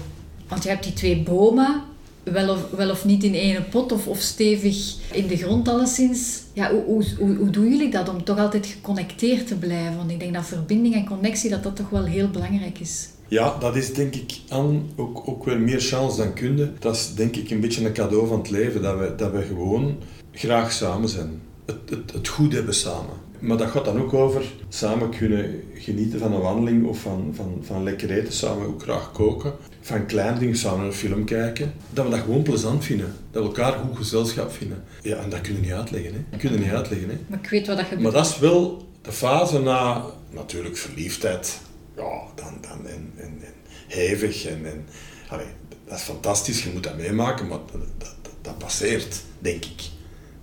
[0.47, 1.81] Want je hebt die twee bomen,
[2.23, 6.41] wel of, wel of niet in één pot of, of stevig in de grond alleszins.
[6.53, 6.83] Ja, hoe,
[7.17, 9.97] hoe, hoe, doen jullie dat om toch altijd geconnecteerd te blijven?
[9.97, 13.09] Want ik denk dat verbinding en connectie, dat dat toch wel heel belangrijk is.
[13.27, 16.71] Ja, dat is denk ik aan ook, ook weer meer chance dan kunde.
[16.79, 19.41] Dat is denk ik een beetje een cadeau van het leven, dat we, dat we
[19.41, 19.97] gewoon
[20.31, 21.41] graag samen zijn.
[21.65, 23.22] Het, het, het goed hebben samen.
[23.43, 27.61] Maar dat gaat dan ook over samen kunnen genieten van een wandeling of van, van,
[27.61, 29.53] van lekker eten, samen ook graag koken.
[29.81, 31.73] Van kleine dingen, samen een film kijken.
[31.89, 33.15] Dat we dat gewoon plezant vinden.
[33.31, 34.83] Dat we elkaar goed gezelschap vinden.
[35.01, 36.13] Ja, en dat kunnen we niet uitleggen.
[36.13, 36.19] Hè.
[36.29, 37.09] Dat kunnen we niet uitleggen.
[37.09, 37.15] Hè.
[37.27, 38.13] Maar ik weet wat dat Maar gebeurt.
[38.13, 41.59] dat is wel de fase na natuurlijk verliefdheid.
[41.95, 43.53] Ja, dan, dan en, en, en
[43.87, 44.45] hevig.
[44.45, 44.85] En, en,
[45.27, 45.47] allee,
[45.87, 47.59] dat is fantastisch, je moet dat meemaken, maar
[47.97, 49.81] dat, dat passeert, denk ik.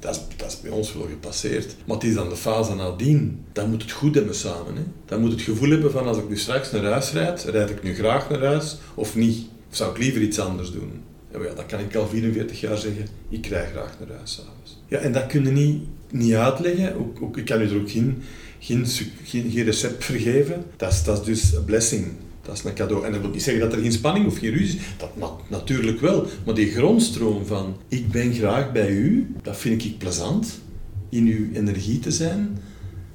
[0.00, 1.76] Dat is, dat bij ons wel gepasseerd.
[1.84, 3.44] Maar het is dan de fase nadien.
[3.52, 4.76] Dan moet het goed hebben samen.
[4.76, 4.82] Hè.
[5.06, 7.82] Dan moet het gevoel hebben van als ik nu straks naar huis rijd, rijd ik
[7.82, 9.46] nu graag naar huis of niet?
[9.70, 10.92] Of zou ik liever iets anders doen?
[11.32, 13.06] Ja, dat kan ik al 44 jaar zeggen.
[13.28, 14.82] Ik krijg graag naar huis s'avonds.
[14.86, 16.94] Ja, en dat kun je niet, niet uitleggen.
[16.94, 18.22] Ook, ook, ik kan u er ook geen,
[18.58, 18.86] geen,
[19.24, 20.64] geen, recept voor geven.
[20.76, 22.06] Dat is, dat is dus een blessing.
[22.42, 23.05] Dat is een cadeau.
[23.05, 24.85] En dat wil niet zeggen dat er geen spanning of geen ruzie is.
[24.96, 26.26] Dat na- natuurlijk wel.
[26.46, 30.61] Maar die grondstroom van ik ben graag bij u, dat vind ik plezant.
[31.09, 32.59] In uw energie te zijn,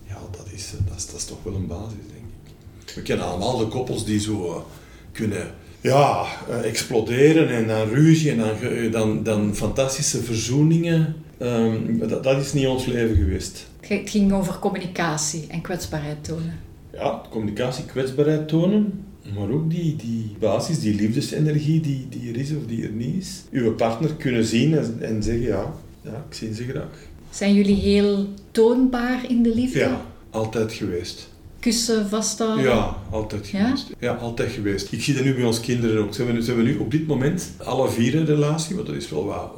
[0.08, 2.26] ja, dat is, eh, dat is, dat is toch wel een basis, denk
[2.86, 2.94] ik.
[2.96, 4.62] We kennen allemaal de koppels die zo eh,
[5.12, 11.16] kunnen ja, eh, exploderen en dan ruzie en dan, dan fantastische verzoeningen.
[11.38, 13.66] Ehm, dat, dat is niet ons leven geweest.
[13.80, 16.60] Het ging over communicatie en kwetsbaarheid tonen.
[16.94, 22.52] Ja, communicatie, kwetsbaarheid tonen, maar ook die, die basis, die liefdesenergie die, die er is
[22.52, 23.44] of die er niet is.
[23.52, 27.08] Uw partner kunnen zien en, en zeggen, ja, ja, ik zie ze graag.
[27.30, 29.80] Zijn jullie heel toonbaar in de liefde?
[29.80, 31.30] Ja, altijd geweest.
[31.60, 32.64] Kussen, vasthouden?
[32.64, 33.90] Ja, altijd geweest.
[34.00, 34.14] Ja?
[34.14, 34.92] altijd geweest.
[34.92, 36.14] Ik zie dat nu bij ons kinderen ook.
[36.14, 39.10] Ze hebben, ze hebben nu op dit moment alle vier een relatie, want dat is
[39.10, 39.52] wel wat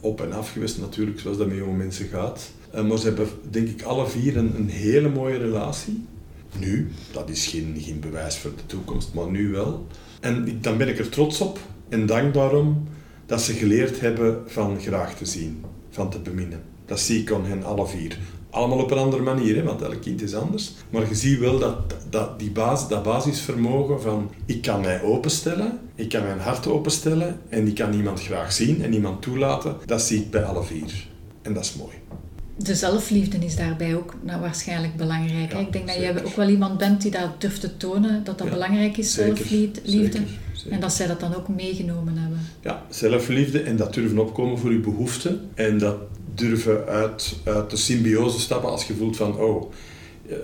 [0.00, 2.50] op en af geweest natuurlijk, zoals dat met jonge mensen gaat.
[2.70, 6.04] Eh, maar ze hebben, denk ik, alle vier een, een hele mooie relatie.
[6.58, 9.86] Nu, dat is geen, geen bewijs voor de toekomst, maar nu wel.
[10.20, 12.88] En dan ben ik er trots op en dankbaar om
[13.26, 16.62] dat ze geleerd hebben van graag te zien, van te beminnen.
[16.84, 18.18] Dat zie ik aan hen alle vier.
[18.50, 20.72] Allemaal op een andere manier, hè, want elk kind is anders.
[20.90, 25.78] Maar je ziet wel dat, dat, die basis, dat basisvermogen van ik kan mij openstellen,
[25.94, 30.02] ik kan mijn hart openstellen en ik kan iemand graag zien en iemand toelaten, dat
[30.02, 31.08] zie ik bij alle vier.
[31.42, 31.94] En dat is mooi.
[32.56, 35.52] De zelfliefde is daarbij ook nou, waarschijnlijk belangrijk.
[35.52, 36.14] Ja, ik denk dat zeker.
[36.14, 39.12] jij ook wel iemand bent die dat durft te tonen, dat dat Ja, belangrijk is,
[39.12, 39.80] zeker, zelfliefde.
[39.82, 40.22] zeker.
[40.70, 42.38] En dat zij dat dan ook meegenomen hebben.
[42.60, 45.40] Ja, zelfliefde en dat durven opkomen voor je behoeften.
[45.54, 45.96] En dat
[46.34, 49.72] durven uit, uit de symbiose stappen als je voelt van, oh,
[50.28, 50.36] eh,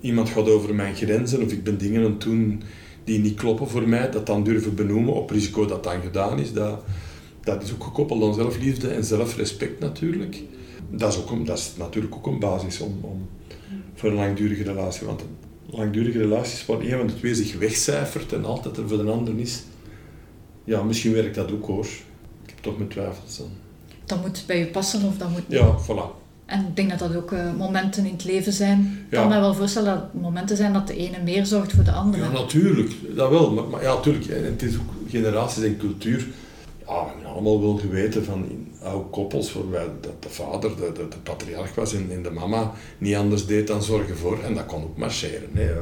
[0.00, 2.62] iemand gaat over mijn grenzen of ik ben dingen aan het doen
[3.04, 4.10] die niet kloppen voor mij.
[4.10, 6.52] Dat dan durven benoemen op risico dat dan gedaan is.
[6.52, 6.82] Dat,
[7.40, 10.42] dat is ook gekoppeld aan zelfliefde en zelfrespect natuurlijk.
[10.90, 13.28] Dat is, ook dat is natuurlijk ook een basis om, om,
[13.94, 15.06] voor een langdurige relatie.
[15.06, 15.36] Want een
[15.78, 19.10] langdurige relatie is waar een van de twee zich wegcijfert en altijd er voor de
[19.10, 19.62] ander is.
[20.64, 21.84] Ja, misschien werkt dat ook hoor.
[22.44, 23.48] Ik heb toch mijn twijfels dan.
[24.04, 25.58] Dat moet bij je passen of dat moet niet.
[25.58, 26.18] Ja, voilà.
[26.46, 28.80] En ik denk dat dat ook eh, momenten in het leven zijn.
[29.04, 29.34] Ik kan Ja.
[29.34, 32.22] me wel voorstellen dat momenten zijn dat de ene meer zorgt voor de andere.
[32.24, 32.92] Ja, natuurlijk.
[33.16, 33.50] Dat wel.
[33.52, 34.26] Maar, maar ja, natuurlijk.
[34.26, 36.26] En het is ook generaties en cultuur.
[36.86, 40.92] Ja, we hebben allemaal wel geweten van in oude koppels waarbij dat de vader de,
[40.92, 44.38] de, de patriarch was en, en de mama niet anders deed dan zorgen voor.
[44.44, 45.50] En dat kon ook marcheren.
[45.52, 45.72] Hè.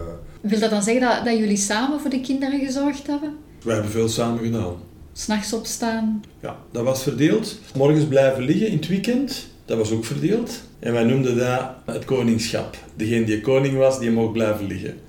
[0.41, 3.37] Wil dat dan zeggen dat, dat jullie samen voor de kinderen gezorgd hebben?
[3.63, 4.75] wij hebben veel samen gedaan.
[5.13, 6.25] S'nachts opstaan?
[6.41, 7.59] Ja, dat was verdeeld.
[7.75, 10.61] Morgens blijven liggen in het weekend, dat was ook verdeeld.
[10.79, 12.77] En wij noemden dat het koningschap.
[12.95, 15.01] Degene die koning was, die mocht blijven liggen.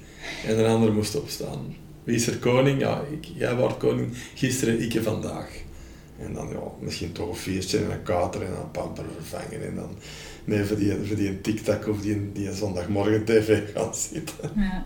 [0.47, 1.75] En de ander moest opstaan.
[2.03, 2.79] Wie is er koning?
[2.79, 5.49] Ja, ik, jij wordt koning gisteren, ik vandaag.
[6.19, 9.67] En dan ja, misschien toch een feestje en een kater en een pamper vervangen.
[9.67, 9.89] En dan
[10.45, 14.49] nee, voor die, voor die een tiktak of die, die zondagmorgen tv gaan zitten.
[14.55, 14.85] Ja.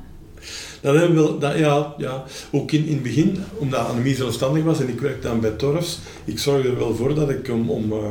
[0.81, 2.23] Dat hebben we dat, ja, ja.
[2.51, 5.99] Ook in, in het begin, omdat Annemie zelfstandig was en ik werkte dan bij Torfs,
[6.25, 8.09] ik zorgde er wel voor dat ik om, om eh,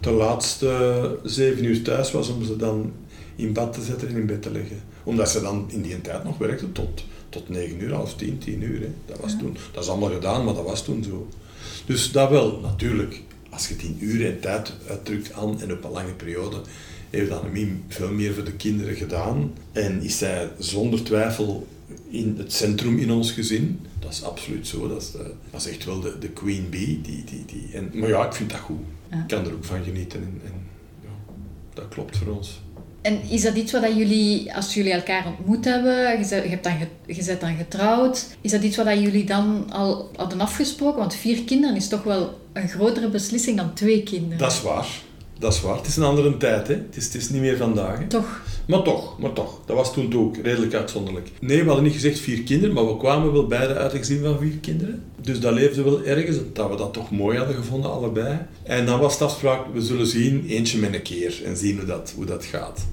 [0.00, 2.92] de laatste zeven uur thuis was om ze dan
[3.36, 4.80] in bad te zetten en in bed te leggen.
[5.04, 8.62] Omdat ze dan in die tijd nog werkte tot, tot negen uur, half tien, tien
[8.62, 8.80] uur.
[8.80, 8.88] Hè.
[9.06, 11.28] Dat, was toen, dat is allemaal gedaan, maar dat was toen zo.
[11.86, 13.22] Dus dat wel, natuurlijk.
[13.50, 16.60] Als je tien uur en tijd uitdrukt aan en op een lange periode,
[17.10, 19.52] heeft Annemie veel meer voor de kinderen gedaan.
[19.72, 21.66] En is zij zonder twijfel
[22.08, 23.80] in het centrum in ons gezin.
[23.98, 24.88] Dat is absoluut zo.
[24.88, 27.00] Dat is, de, dat is echt wel de, de queen bee.
[27.02, 28.80] Die, die, die, en, maar ja, ik vind dat goed.
[29.10, 29.18] Ja.
[29.18, 30.20] Ik kan er ook van genieten.
[30.20, 30.52] En, en
[31.02, 31.08] ja,
[31.74, 32.60] dat klopt voor ons.
[33.04, 37.24] En is dat iets wat jullie, als jullie elkaar ontmoet hebben, je, hebt dan je
[37.24, 40.98] bent dan getrouwd, is dat iets wat jullie dan al hadden afgesproken?
[40.98, 44.38] Want vier kinderen is toch wel een grotere beslissing dan twee kinderen.
[44.38, 44.86] Dat is waar.
[45.38, 45.76] Dat is waar.
[45.76, 46.68] Het is een andere tijd.
[46.68, 46.74] Hè.
[46.74, 47.98] Het, is, het is niet meer vandaag.
[47.98, 48.06] Hè.
[48.06, 48.42] Toch?
[48.66, 49.60] Maar toch, maar toch.
[49.66, 51.30] Dat was toen ook redelijk uitzonderlijk.
[51.40, 54.22] Nee, we hadden niet gezegd vier kinderen, maar we kwamen wel beide uit een gezin
[54.22, 55.02] van vier kinderen.
[55.20, 58.38] Dus dat leefde wel ergens, dat we dat toch mooi hadden gevonden, allebei.
[58.62, 61.86] En dan was de afspraak, we zullen zien, eentje met een keer, en zien hoe
[61.86, 62.86] dat, hoe dat gaat.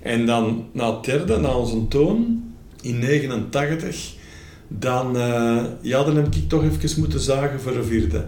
[0.00, 2.42] En dan, na het derde, na onze toon,
[2.80, 4.14] in 89,
[4.68, 8.26] dan, eh, ja, dan heb ik toch even moeten zagen voor een vierde.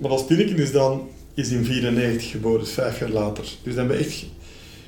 [0.00, 3.44] Maar als Tineke is dan is in 94 geboren, dus vijf jaar later.
[3.44, 4.24] Dus dan hebben we echt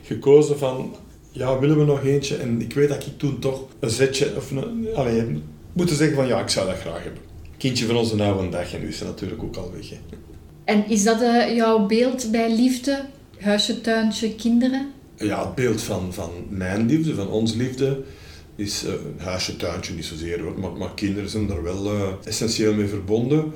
[0.02, 0.96] gekozen van,
[1.30, 2.36] ja, willen we nog eentje?
[2.36, 6.40] En ik weet dat ik toen toch een zetje, of een, moeten zeggen van, ja,
[6.40, 7.22] ik zou dat graag hebben.
[7.58, 9.88] Kindje van onze oude dag, en nu is ze natuurlijk ook al weg.
[9.90, 9.96] Hè.
[10.64, 13.04] En is dat eh, jouw beeld bij liefde?
[13.40, 14.92] Huisje, tuintje, kinderen?
[15.16, 18.02] Ja, het beeld van, van mijn liefde, van onze liefde,
[18.56, 18.92] is eh
[19.24, 23.52] huisje, tuintje niet zozeer hoor, maar, maar kinderen zijn er wel eh, essentieel mee verbonden.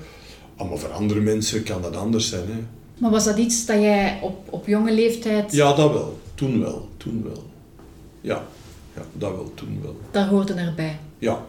[0.56, 2.46] Ah, Maar voor andere mensen kan dat anders zijn.
[2.46, 2.58] Hè.
[2.98, 6.18] Maar was dat iets dat jij op, op jonge leeftijd, Ja, dat wel.
[6.34, 6.88] Toen wel.
[6.96, 7.44] Toen wel.
[8.20, 8.44] Ja,
[8.96, 9.52] ja dat wel.
[9.54, 9.96] Toen wel.
[10.10, 10.98] daar hoorde erbij?
[11.18, 11.44] Ja.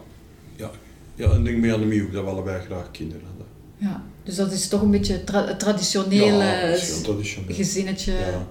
[0.56, 0.70] Ja,
[1.14, 3.46] ja en ik denk bij Annemie ook dat we allebei graag kinderen hadden.
[3.76, 4.02] Ja.
[4.22, 7.54] Dus dat is toch een beetje tra- het traditionele ja, dat traditioneel.
[7.54, 8.46] gezinnetje Ja,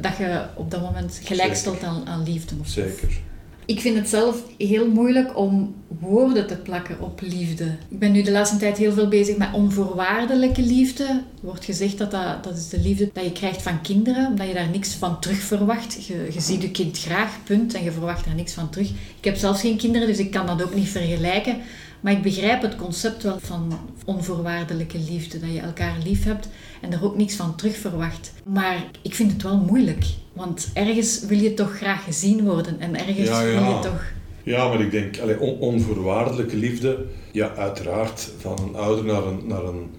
[0.00, 2.54] dat je op dat moment gelijk stelt aan, aan liefde.
[2.60, 3.20] Of zeker.
[3.66, 7.64] Ik vind het zelf heel moeilijk om woorden te plakken op liefde.
[7.88, 11.04] Ik ben nu de laatste tijd heel veel bezig met onvoorwaardelijke liefde.
[11.04, 14.46] Er wordt gezegd dat, dat dat is de liefde dat je krijgt van kinderen, omdat
[14.46, 16.06] je daar niks van terug verwacht.
[16.06, 18.88] Je, je ziet je kind graag, punt, en je verwacht daar niks van terug.
[19.18, 21.56] Ik heb zelfs geen kinderen, dus ik kan dat ook niet vergelijken.
[22.02, 26.48] Maar ik begrijp het concept wel van onvoorwaardelijke liefde, dat je elkaar lief hebt
[26.80, 28.32] en er ook niks van terug verwacht.
[28.44, 32.96] Maar ik vind het wel moeilijk, want ergens wil je toch graag gezien worden en
[32.96, 34.02] ergens Ja, wil je toch...
[34.42, 39.40] Ja, maar ik denk, allee, on- onvoorwaardelijke liefde, ja, uiteraard, van een ouder naar een,
[39.46, 39.90] naar een,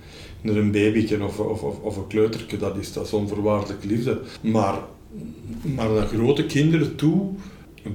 [0.41, 4.21] naar een babyke of, of, of, of een kleuterke, dat is, dat is onvoorwaardelijke liefde.
[4.41, 4.75] Maar,
[5.61, 7.29] maar naar grote kinderen toe,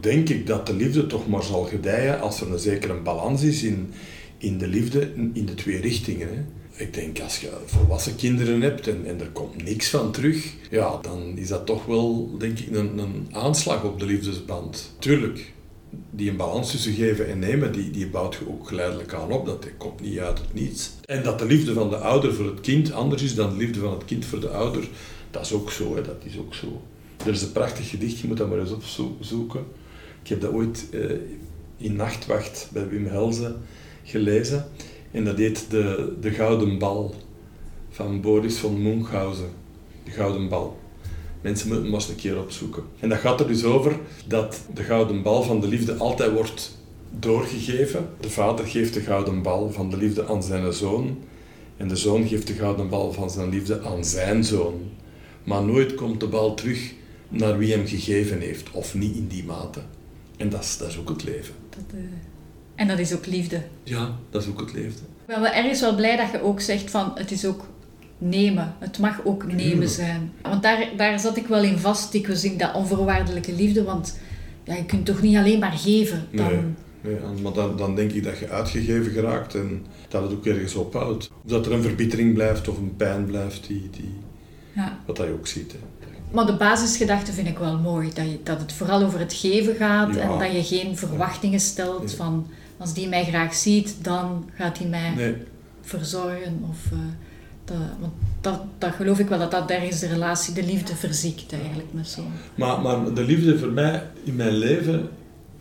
[0.01, 3.63] denk ik dat de liefde toch maar zal gedijen als er een zekere balans is
[3.63, 3.93] in,
[4.39, 6.47] in de liefde in de twee richtingen.
[6.77, 10.99] Ik denk, als je volwassen kinderen hebt en, en er komt niks van terug, ja,
[11.03, 14.95] dan is dat toch wel, denk ik, een, een aanslag op de liefdesband.
[14.99, 15.53] Tuurlijk,
[16.11, 19.47] die een balans tussen geven en nemen, die, die bouwt je ook geleidelijk aan op.
[19.47, 20.91] Dat komt niet uit het niets.
[21.05, 23.81] En dat de liefde van de ouder voor het kind anders is dan de liefde
[23.81, 24.89] van het kind voor de ouder,
[25.31, 25.95] dat is ook zo.
[25.95, 26.83] Hè, dat is ook zo.
[27.29, 29.65] Er is een prachtig gedicht, je moet dat maar eens opzoeken.
[30.23, 31.01] Ik heb dat ooit eh,
[31.77, 33.57] in Nachtwacht bij Wim Helze
[34.05, 34.69] gelezen.
[35.11, 37.15] En dat heet de, de Gouden Bal
[37.91, 39.49] van Boris van Munchausen.
[40.05, 40.79] De Gouden Bal.
[41.41, 42.83] Mensen moeten het maar eens een keer opzoeken.
[42.99, 46.79] En dat gaat er dus over dat de gouden bal van de liefde altijd wordt
[47.19, 48.09] doorgegeven.
[48.21, 51.19] De vader geeft de gouden bal van de liefde aan zijn zoon.
[51.77, 54.81] En de zoon geeft de gouden bal van zijn liefde aan zijn zoon.
[55.45, 56.97] Maar nooit komt de bal terug
[57.29, 58.71] naar wie hem gegeven heeft.
[58.71, 59.81] Of niet in die mate.
[60.37, 61.55] En dat is, dat is ook het leven.
[61.71, 62.01] Dat, eh,
[62.75, 63.63] En dat is ook liefde.
[63.83, 64.91] Ja, dat is ook het leven.
[65.01, 67.65] Ik ben wel ergens wel blij dat je ook zegt van het is ook
[68.19, 68.75] nemen.
[68.79, 69.91] Het mag ook nemen Tuurlijk.
[69.91, 70.33] zijn.
[70.43, 73.83] Want daar, daar zat ik wel in vast, dikwijls in dat onvoorwaardelijke liefde.
[73.83, 74.19] Want
[74.65, 76.27] ja, je kunt toch niet alleen maar geven.
[76.33, 77.17] Dan, Nee.
[77.43, 81.31] Maar dan, dan denk ik dat je uitgegeven geraakt en dat het ook ergens ophoudt.
[81.45, 84.15] Of dat er een verbittering blijft of een pijn blijft, die, die,
[84.73, 84.99] Ja.
[85.07, 85.73] wat dat je ook ziet.
[85.73, 85.79] Hè.
[86.31, 88.11] Maar de basisgedachte vind ik wel mooi.
[88.15, 90.21] Dat, je, dat het vooral over het geven gaat Ja.
[90.21, 92.17] en dat je geen verwachtingen stelt Nee.
[92.17, 95.35] van als die mij graag ziet, dan gaat hij mij Nee,
[95.83, 96.65] verzorgen.
[96.71, 96.99] Of, eh,
[97.65, 101.53] dat, want dat, dat geloof ik wel, dat dat ergens de relatie, de liefde verziekt
[101.53, 102.25] eigenlijk met zo'n...
[102.55, 105.09] maar, maar de liefde voor mij in mijn leven,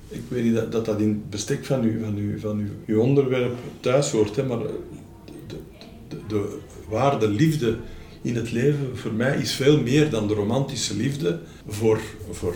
[0.08, 2.70] ik weet niet dat dat, dat in het bestek van, u, van, u, van uw,
[2.96, 4.80] uw onderwerp thuis hoort, hè, maar de,
[5.48, 5.56] de,
[6.08, 7.78] de, de waarde liefde
[8.22, 12.00] in het leven voor mij is veel meer dan de romantische liefde voor,
[12.32, 12.56] voor,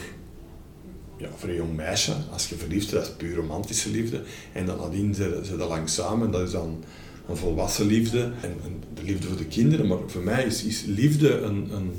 [1.18, 2.14] ja, voor een jong meisje.
[2.32, 4.22] Als je verliefd bent, dat is puur romantische liefde.
[4.52, 6.84] En dan nadien zijn ze lang samen, dat is dan
[7.30, 9.88] een volwassen liefde en, en de liefde voor de kinderen.
[9.88, 11.92] Maar voor mij is, is liefde een, een,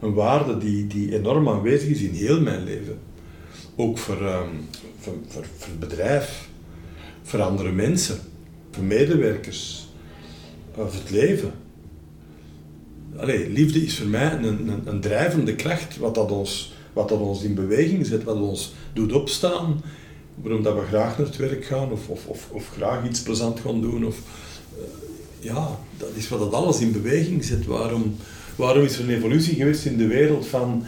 [0.00, 2.98] een waarde die, die enorm aanwezig is in heel mijn leven.
[3.76, 4.48] Ook voor, ehm,
[4.98, 6.48] voor, voor, voor het bedrijf,
[7.22, 8.18] voor andere mensen,
[8.70, 9.88] voor medewerkers,
[10.72, 11.52] eh, voor het leven.
[13.16, 17.18] Allee, liefde is voor mij een, een, een drijvende kracht, wat dat, ons, wat dat
[17.18, 19.82] ons in beweging zet, wat ons doet opstaan,
[20.34, 23.60] waarom dat we graag naar het werk gaan of, of, of, of graag iets plezant
[23.60, 24.06] gaan doen.
[24.06, 24.16] Of,
[24.76, 24.84] eh,
[25.40, 27.66] ja, dat is wat dat alles in beweging zet.
[27.66, 28.16] Waarom,
[28.56, 30.84] waarom is er een evolutie geweest in de wereld van,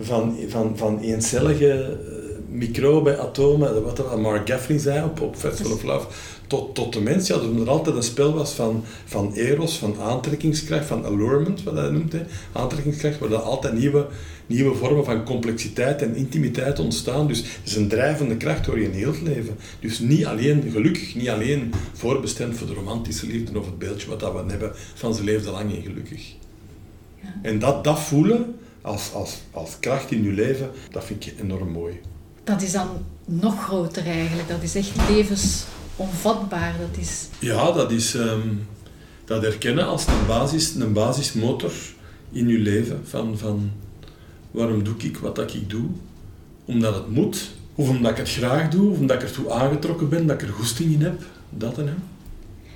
[0.00, 5.82] van, van, van eencellige eh, microben, atomen, wat Mark Gaffney zei op, op Festival of
[5.82, 6.06] Love,
[6.46, 10.00] tot, tot de mens, ja, dat er altijd een spel was van, van eros, van
[10.00, 14.06] aantrekkingskracht, van allurement, wat hij noemt, hè, aantrekkingskracht, waar er altijd nieuwe,
[14.46, 17.26] nieuwe vormen van complexiteit en intimiteit ontstaan.
[17.26, 19.56] Dus het is een drijvende kracht door je heel het leven.
[19.80, 24.20] Dus niet alleen, gelukkig, niet alleen voorbestemd voor de romantische liefde of het beeldje wat
[24.20, 26.34] dat we hebben van ze leefde lang en gelukkig.
[27.22, 27.34] Ja.
[27.42, 31.68] En dat, dat voelen als, als, als kracht in je leven, dat vind ik enorm
[31.68, 32.00] mooi.
[32.44, 32.88] Dat is dan
[33.24, 34.48] nog groter eigenlijk.
[34.48, 34.90] Dat is echt
[35.96, 36.74] levensonvatbaar.
[36.80, 37.28] Dat is...
[37.38, 38.66] Ja, dat is um,
[39.24, 41.72] dat herkennen als een, basis, een basismotor
[42.32, 43.00] in je leven.
[43.04, 43.70] Van, van
[44.50, 45.86] waarom doe ik wat dat ik doe?
[46.64, 47.50] Omdat het moet.
[47.74, 50.54] Of omdat ik het graag doe, of omdat ik ertoe aangetrokken ben, dat ik er
[50.54, 51.22] goesting in heb.
[51.50, 52.02] Dat en hem.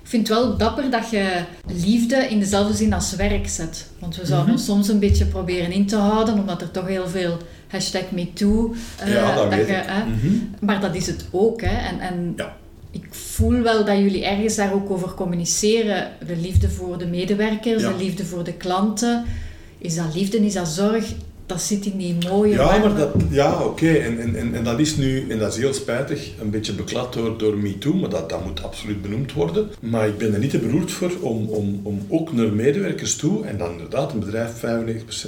[0.02, 3.90] Ik vind het wel dapper dat je liefde in dezelfde zin als werk zet.
[3.98, 7.09] Want we zouden ons soms een beetje proberen in te houden, omdat er toch heel
[7.09, 8.74] veel hashtag MeToo...
[9.04, 11.61] Uh, ja, dat, dat je, uh, Maar dat is het ook.
[11.61, 11.76] Hè.
[11.76, 12.57] En, en ja.
[12.90, 16.11] Ik voel wel dat jullie ergens daar ook over communiceren.
[16.27, 19.24] De liefde voor de medewerkers, de liefde voor de klanten.
[19.79, 21.14] Is dat liefde, is dat zorg?
[21.48, 23.92] dat zit in die mooie Ja, maar dat, ja oké.
[23.92, 27.38] En, en, en dat is nu, en dat is heel spijtig, een beetje beklad door,
[27.38, 29.68] door MeToo, maar dat, dat moet absoluut benoemd worden.
[29.81, 33.44] Maar ik ben er niet te beroerd voor om, om, om ook naar medewerkers toe,
[33.44, 34.51] en dan inderdaad een bedrijf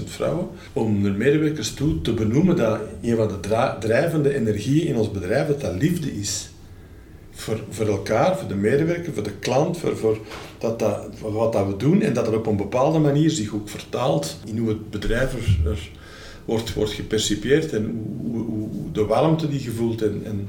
[0.00, 4.96] 95% vrouwen, om naar medewerkers toe te benoemen dat een van de drijvende energieën in
[4.96, 6.49] ons bedrijf, dat dat liefde is.
[7.40, 10.18] Voor, voor elkaar, voor de medewerker, voor de klant, voor, voor,
[10.58, 13.54] dat dat, voor wat dat we doen en dat dat op een bepaalde manier zich
[13.54, 15.90] ook vertaalt in hoe het bedrijf er,
[16.44, 20.48] wordt, wordt gepercipieerd en hoe, hoe, de warmte die je voelt en, en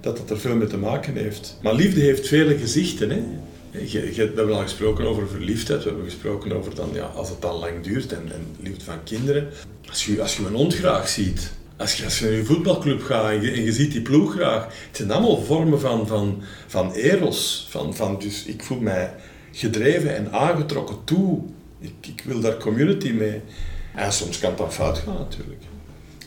[0.00, 1.58] dat dat er veel mee te maken heeft.
[1.62, 3.10] Maar liefde heeft vele gezichten.
[3.10, 3.22] Hè?
[3.70, 7.54] We hebben al gesproken over verliefdheid, we hebben gesproken over dan, ja, als het dan
[7.54, 9.48] lang duurt en, en liefde van kinderen.
[9.88, 13.30] Als je, als je een hond graag ziet, als je, je naar een voetbalclub gaat
[13.30, 17.66] en je, je, ziet die ploeg graag, het zijn allemaal vormen van, van, van eros.
[17.70, 19.14] Van, van, dus ik voel mij
[19.52, 21.42] gedreven en aangetrokken toe.
[21.80, 23.40] Ik, ik wil daar community mee.
[23.94, 25.62] En soms kan dan fout gaan natuurlijk.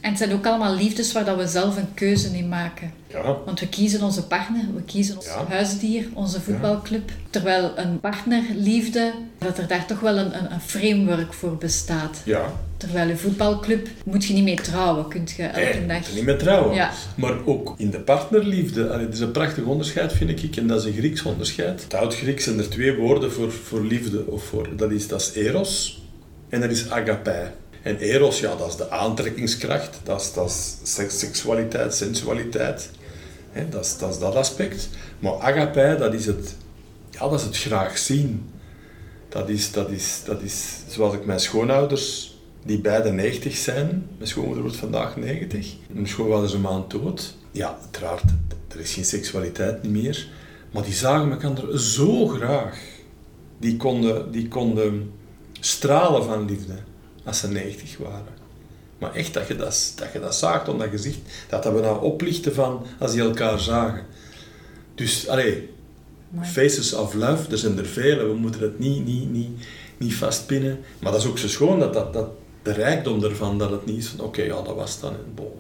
[0.01, 2.91] En het zijn ook allemaal liefdes waar dat we zelf een keuze in maken.
[3.07, 3.37] Ja.
[3.45, 7.11] Want we kiezen onze partner, we kiezen ons huisdier, onze voetbalclub.
[7.29, 12.21] Terwijl een partnerliefde, dat er daar toch wel een, een, een framework voor bestaat.
[12.25, 12.53] Ja.
[12.77, 16.13] Terwijl een voetbalclub moet je niet mee trouwen, kunt je elke nee, dag.
[16.13, 16.75] niet mee trouwen.
[16.75, 16.91] Ja.
[17.15, 20.85] Maar ook in de partnerliefde, dat is een prachtig onderscheid vind ik, en dat is
[20.85, 21.83] een Grieks onderscheid.
[21.83, 25.33] Het oud-Grieks zijn er twee woorden voor, voor liefde, of voor, dat, is, dat is
[25.33, 26.03] eros
[26.49, 27.51] en dat is agape.
[27.81, 32.89] En eros, ja, dat is de aantrekkingskracht, dat is, dat is seksualiteit, sensualiteit.
[33.69, 34.89] dat, is, dat dat aspect.
[35.19, 36.55] Maar agape, dat is het,
[37.09, 38.49] ja, dat is het graag zien.
[39.29, 44.29] Dat is, dat, is, dat is zoals ik mijn schoonouders, die beide 90 zijn, mijn
[44.29, 47.35] schoonmoeder wordt vandaag 90, mijn schoonvader is een maand dood.
[47.51, 48.23] Ja, uiteraard,
[48.67, 50.27] er is geen seksualiteit meer,
[50.71, 52.79] maar die zagen elkaar zo graag.
[53.59, 55.11] Die konden, die konden
[55.59, 56.73] stralen van liefde
[57.29, 58.37] als ze 90 waren.
[58.97, 61.79] Maar echt dat je dat, dat, je dat zaagt om dat gezicht, dat dat we
[61.79, 64.05] nou oplichten van als die elkaar zagen.
[64.95, 65.69] Dus, allee,
[66.41, 69.49] faces of love, er zijn er vele, we moeten het niet, niet, niet,
[69.97, 70.79] niet vastpinnen.
[70.99, 72.29] Maar dat is ook zo schoon, dat, dat, dat
[72.63, 75.51] de rijkdom ervan, dat het niet is van oké, ja, dat was dan een bom.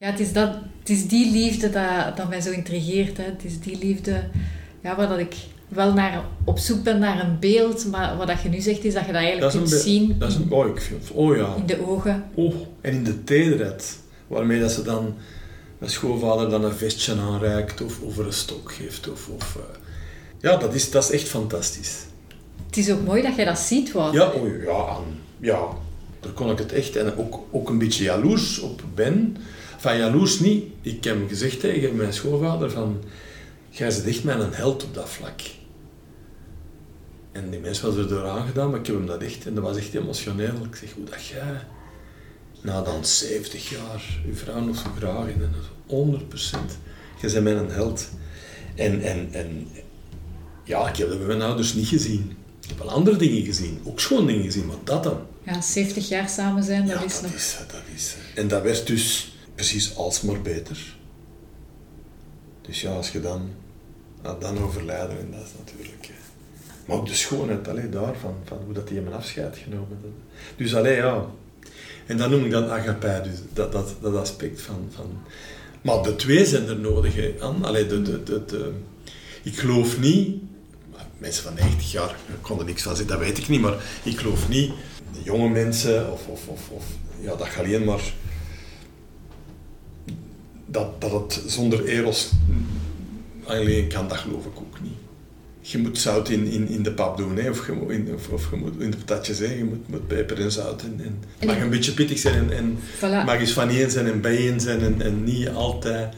[0.00, 3.16] Ja, het is, dat, het is die liefde dat, dat mij zo intrigeert.
[3.16, 3.24] Hè.
[3.24, 4.24] Het is die liefde
[4.82, 5.34] ja, waar dat ik
[5.70, 8.94] wel naar, op zoek ben naar een beeld, maar wat dat je nu zegt is
[8.94, 10.16] dat je dat eigenlijk kunt zien.
[10.18, 11.54] Dat is een, oh, ik vind, oh ja.
[11.56, 12.24] In de ogen.
[12.34, 13.98] Oh, en in de tederheid.
[14.26, 15.14] Waarmee dat ze dan,
[15.78, 19.10] mijn schoonvader dan een vestje aanreikt of, of er een stok geeft.
[19.10, 19.62] Of, of, uh,
[20.40, 21.98] ja, dat is, dat is echt fantastisch.
[22.66, 24.20] Het is ook mooi dat je dat ziet, Wouter.
[24.20, 24.96] Ja, oh, ja,
[25.38, 25.68] ja.
[26.20, 29.36] Daar kon ik het echt en ook, ook een beetje jaloers op ben.
[29.78, 30.64] Van jaloers niet.
[30.80, 32.98] Ik heb gezegd tegen mijn schoonvader van...
[33.68, 35.40] Jij zit echt mijn held op dat vlak.
[37.32, 39.64] En die mensen was er door aangedaan, maar ik heb hem dat echt, en dat
[39.64, 40.64] was echt emotioneel.
[40.64, 41.60] Ik zeg, hoe dat jij,
[42.60, 45.54] na dan 70 jaar, je vrouw nog zo graag in, en
[45.86, 46.78] 100 procent.
[47.20, 48.08] Jij bent mijn held.
[48.74, 49.68] En, en, en
[50.64, 52.36] Ja, ik heb dat bij mijn ouders niet gezien.
[52.60, 53.80] Ik heb wel andere dingen gezien.
[53.84, 55.26] Ook schoon dingen gezien, maar dat dan.
[55.42, 57.32] Ja, 70 jaar samen zijn, dat ja, is dat nog...
[57.32, 58.16] is, dat is.
[58.34, 60.96] En dat werd dus precies alsmaar beter.
[62.62, 63.50] Dus ja, als je dan,
[64.22, 66.19] nou, dan overlijden, en dat is natuurlijk...
[66.86, 69.98] Maar ook de schoonheid alleen daarvan, van hoe dat die hem afscheid genomen.
[70.56, 71.26] Dus alleen ja.
[72.06, 75.22] En dan noem ik dat agape, dus dat, dat, dat aspect van, van...
[75.82, 77.40] Maar de twee zijn er nodig.
[77.62, 78.72] Allee, de, de, de,
[79.42, 80.36] ik geloof niet...
[81.18, 83.74] Mensen van 90 jaar ik kon er niks van zeggen, dat weet ik niet, maar
[84.02, 84.72] ik geloof niet...
[85.22, 86.84] Jonge mensen, of, of, of, of
[87.20, 88.00] ja, dat gaat alleen maar...
[90.66, 92.30] Dat, dat het zonder eros
[93.44, 94.98] alleen kan, dat geloof ik ook niet.
[95.60, 97.50] Je moet zout in, in, in de pap doen, hè?
[97.50, 99.52] Of, je moet, in, of, of je moet in de patatjes, hè?
[99.52, 100.82] je moet, moet peper en zout.
[100.82, 103.24] En, en, het mag een beetje pittig zijn en, en Voilà.
[103.24, 106.14] mag eens van één zijn en bij één zijn en, en niet altijd.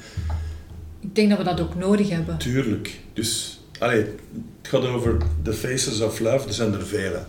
[1.01, 2.39] Ik denk dat we dat ook nodig hebben.
[2.39, 3.01] Tuurlijk.
[3.13, 7.25] Dus, allee, het gaat over the faces of love, er zijn er vele.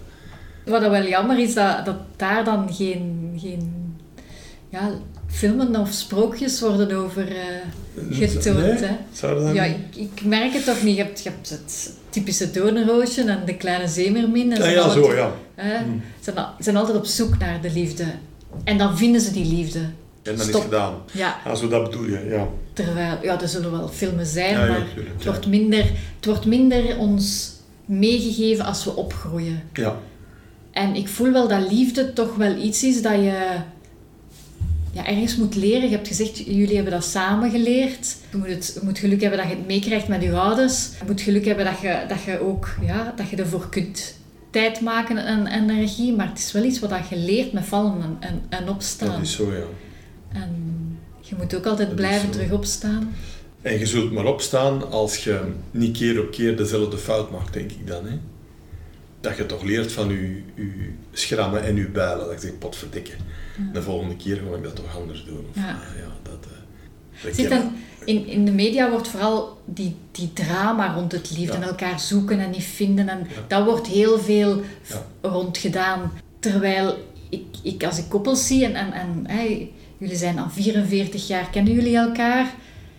[0.65, 3.95] Wat wel jammer is, dat, dat daar dan geen, geen
[4.69, 4.91] ja,
[5.33, 8.57] filmen of sprookjes worden over eh, getoond.
[8.57, 8.73] Nee?
[8.73, 8.95] Hè?
[9.21, 10.95] Dat Ja, ik, ik merk het toch niet.
[10.97, 14.51] Je hebt, je hebt het typische doornroosje en de kleine zeemermin.
[14.51, 15.31] En Ja, zijn zo, ja.
[15.55, 15.77] hè,
[16.19, 18.05] Ze zijn, altijd op zoek naar de liefde.
[18.63, 19.79] En dan vinden ze die liefde.
[19.79, 20.93] En dan is het gedaan.
[21.11, 22.47] Ja, Ja, zo dat bedoel je, ja.
[22.73, 25.83] terwijl, ja, er zullen wel filmen zijn, Ja, maar tuurlijk, het, wordt minder,
[26.15, 27.51] het wordt minder ons
[27.85, 29.63] meegegeven als we opgroeien.
[29.73, 29.99] Ja,
[30.71, 33.37] En ik voel wel dat liefde toch wel iets is dat je
[34.93, 35.89] ja, ergens moet leren.
[35.89, 38.15] Je hebt gezegd, jullie hebben dat samen geleerd.
[38.31, 40.89] Je moet, het, je moet geluk hebben dat je het meekrijgt met je ouders.
[40.99, 44.15] Je moet geluk hebben dat je, dat je ook ja, dat je ervoor kunt
[44.49, 46.13] tijd maken en en energie.
[46.13, 49.11] Maar het is wel iets wat je leert met vallen en, en, en opstaan.
[49.11, 49.63] dat is zo, ja.
[50.39, 50.51] En
[51.19, 53.15] je moet ook altijd Dat blijven terug opstaan.
[53.61, 55.39] En je zult maar opstaan als je
[55.71, 58.05] niet keer op keer dezelfde fout maakt, denk ik dan.
[58.05, 58.17] Hè?
[59.23, 62.25] Dat je toch leert van je, je schrammen en je builen.
[62.25, 63.11] Dat je zegt, potverdikke.
[63.73, 65.45] De volgende keer ga ik dat toch anders doen.
[65.49, 65.69] Of, Ja.
[65.69, 67.71] ah, ja, dat, eh, dat Zit dan,
[68.05, 71.61] in, in de media wordt vooral die, die drama rond het liefde Ja.
[71.61, 73.09] en elkaar zoeken en niet vinden.
[73.09, 75.05] En dat wordt heel veel Ja.
[75.29, 76.11] rond gedaan.
[76.39, 76.97] Terwijl
[77.29, 81.49] ik, ik als ik koppels zie en, en, en hey, jullie zijn al 44 jaar,
[81.49, 82.53] kennen jullie elkaar?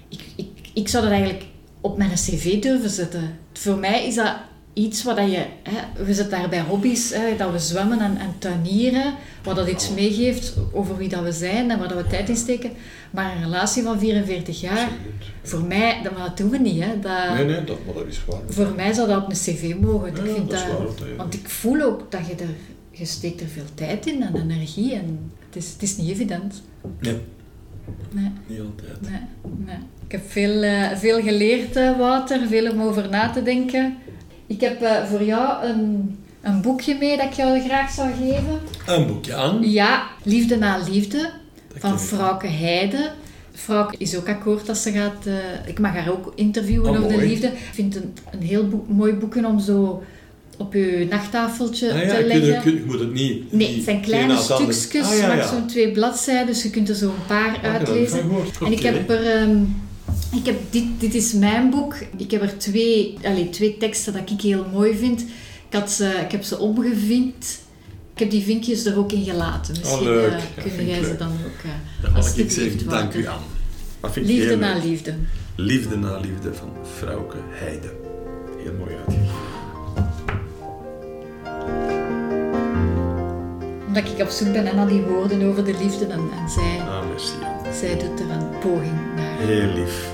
[0.09, 1.45] Ik, ik, ik zou dat eigenlijk
[1.81, 3.39] op mijn cv durven zetten.
[3.53, 4.35] Voor mij is dat
[4.75, 5.47] iets wat dat je...
[5.63, 9.69] Hè, we zitten daar bij hobby's, hè, dat we zwemmen en, en tuinieren, wat dat
[9.69, 12.71] iets meegeeft over wie dat we zijn en waar dat we tijd in steken.
[13.11, 15.33] Maar een relatie van 44 jaar, Absoluut.
[15.43, 16.83] voor mij, dat, maar dat doen we niet.
[16.83, 17.01] Hè.
[17.01, 18.41] Dat, Nee, nee, dat, maar dat is waar.
[18.49, 20.15] Voor mij zou dat op een cv mogen.
[20.15, 22.55] Ja, ik vind dat waar, want ik voel ook dat je er...
[22.91, 26.63] Je steekt er veel tijd in en energie en het is, het is niet evident.
[27.01, 27.19] Nee,
[28.11, 29.11] Nee, niet altijd.
[29.11, 29.21] nee,
[29.65, 29.77] nee.
[30.07, 33.97] Ik heb veel, eh, veel geleerd, eh, Wouter, veel om over na te denken.
[34.47, 38.59] Ik heb eh, voor jou een, een boekje mee dat ik jou graag zou geven.
[38.87, 39.71] Een boekje aan.
[39.71, 41.31] Ja, Liefde na Liefde
[41.73, 42.01] Dat van.
[42.01, 43.11] Frauke Heide.
[43.55, 45.27] Frauke is ook akkoord dat ze gaat...
[45.27, 45.35] eh,
[45.69, 47.47] ik mag haar ook interviewen Oh, over de liefde.
[47.47, 50.03] Ik vind het een, een heel boek, mooi boekje om zo
[50.59, 52.75] op je nachttafeltje Ah, ja, te leggen.
[52.75, 53.53] je, moet het niet...
[53.53, 56.95] Nee, het zijn kleine stukjes, Ah, ja, maar zo'n twee bladzijden, dus je kunt er
[56.95, 58.31] zo een paar nog uitlezen.
[58.65, 59.27] En ik heb er...
[59.27, 59.57] ehm,
[60.35, 61.95] ik heb dit, dit is mijn boek.
[62.17, 65.21] Ik heb er twee, allez, twee teksten dat ik heel mooi vind.
[65.69, 67.63] Ik, had ze, ik heb ze omgevinkt.
[68.13, 69.75] Ik heb die vinkjes er ook in gelaten.
[69.79, 70.33] Misschien Oh, leuk.
[70.33, 71.65] eh, Ja, kun vind ik jij ze dan ook...
[71.65, 71.71] eh,
[72.15, 73.43] Dan ga ik zeggen, dank u aan.
[74.15, 74.83] Liefde heel na leuk.
[74.85, 75.15] liefde.
[75.57, 76.69] Liefde na liefde van
[76.99, 77.93] Frauke Heide.
[78.63, 79.35] Heel mooi uitgegeven.
[83.87, 86.05] Omdat ik op zoek ben naar die woorden over de liefde.
[86.07, 87.75] En, en zij, Ah, merci Jan.
[87.75, 89.37] zij doet er een poging naar.
[89.39, 90.14] Heel lief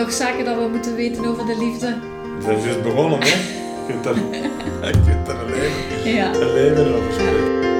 [0.00, 1.86] Nog zaken dat we moeten weten over de liefde?
[2.36, 3.26] We zijn juist begonnen, hè?
[3.26, 4.14] Je kunt er,
[4.86, 6.34] je kunt er een leven, Ja.
[6.34, 7.79] een leven over spreken.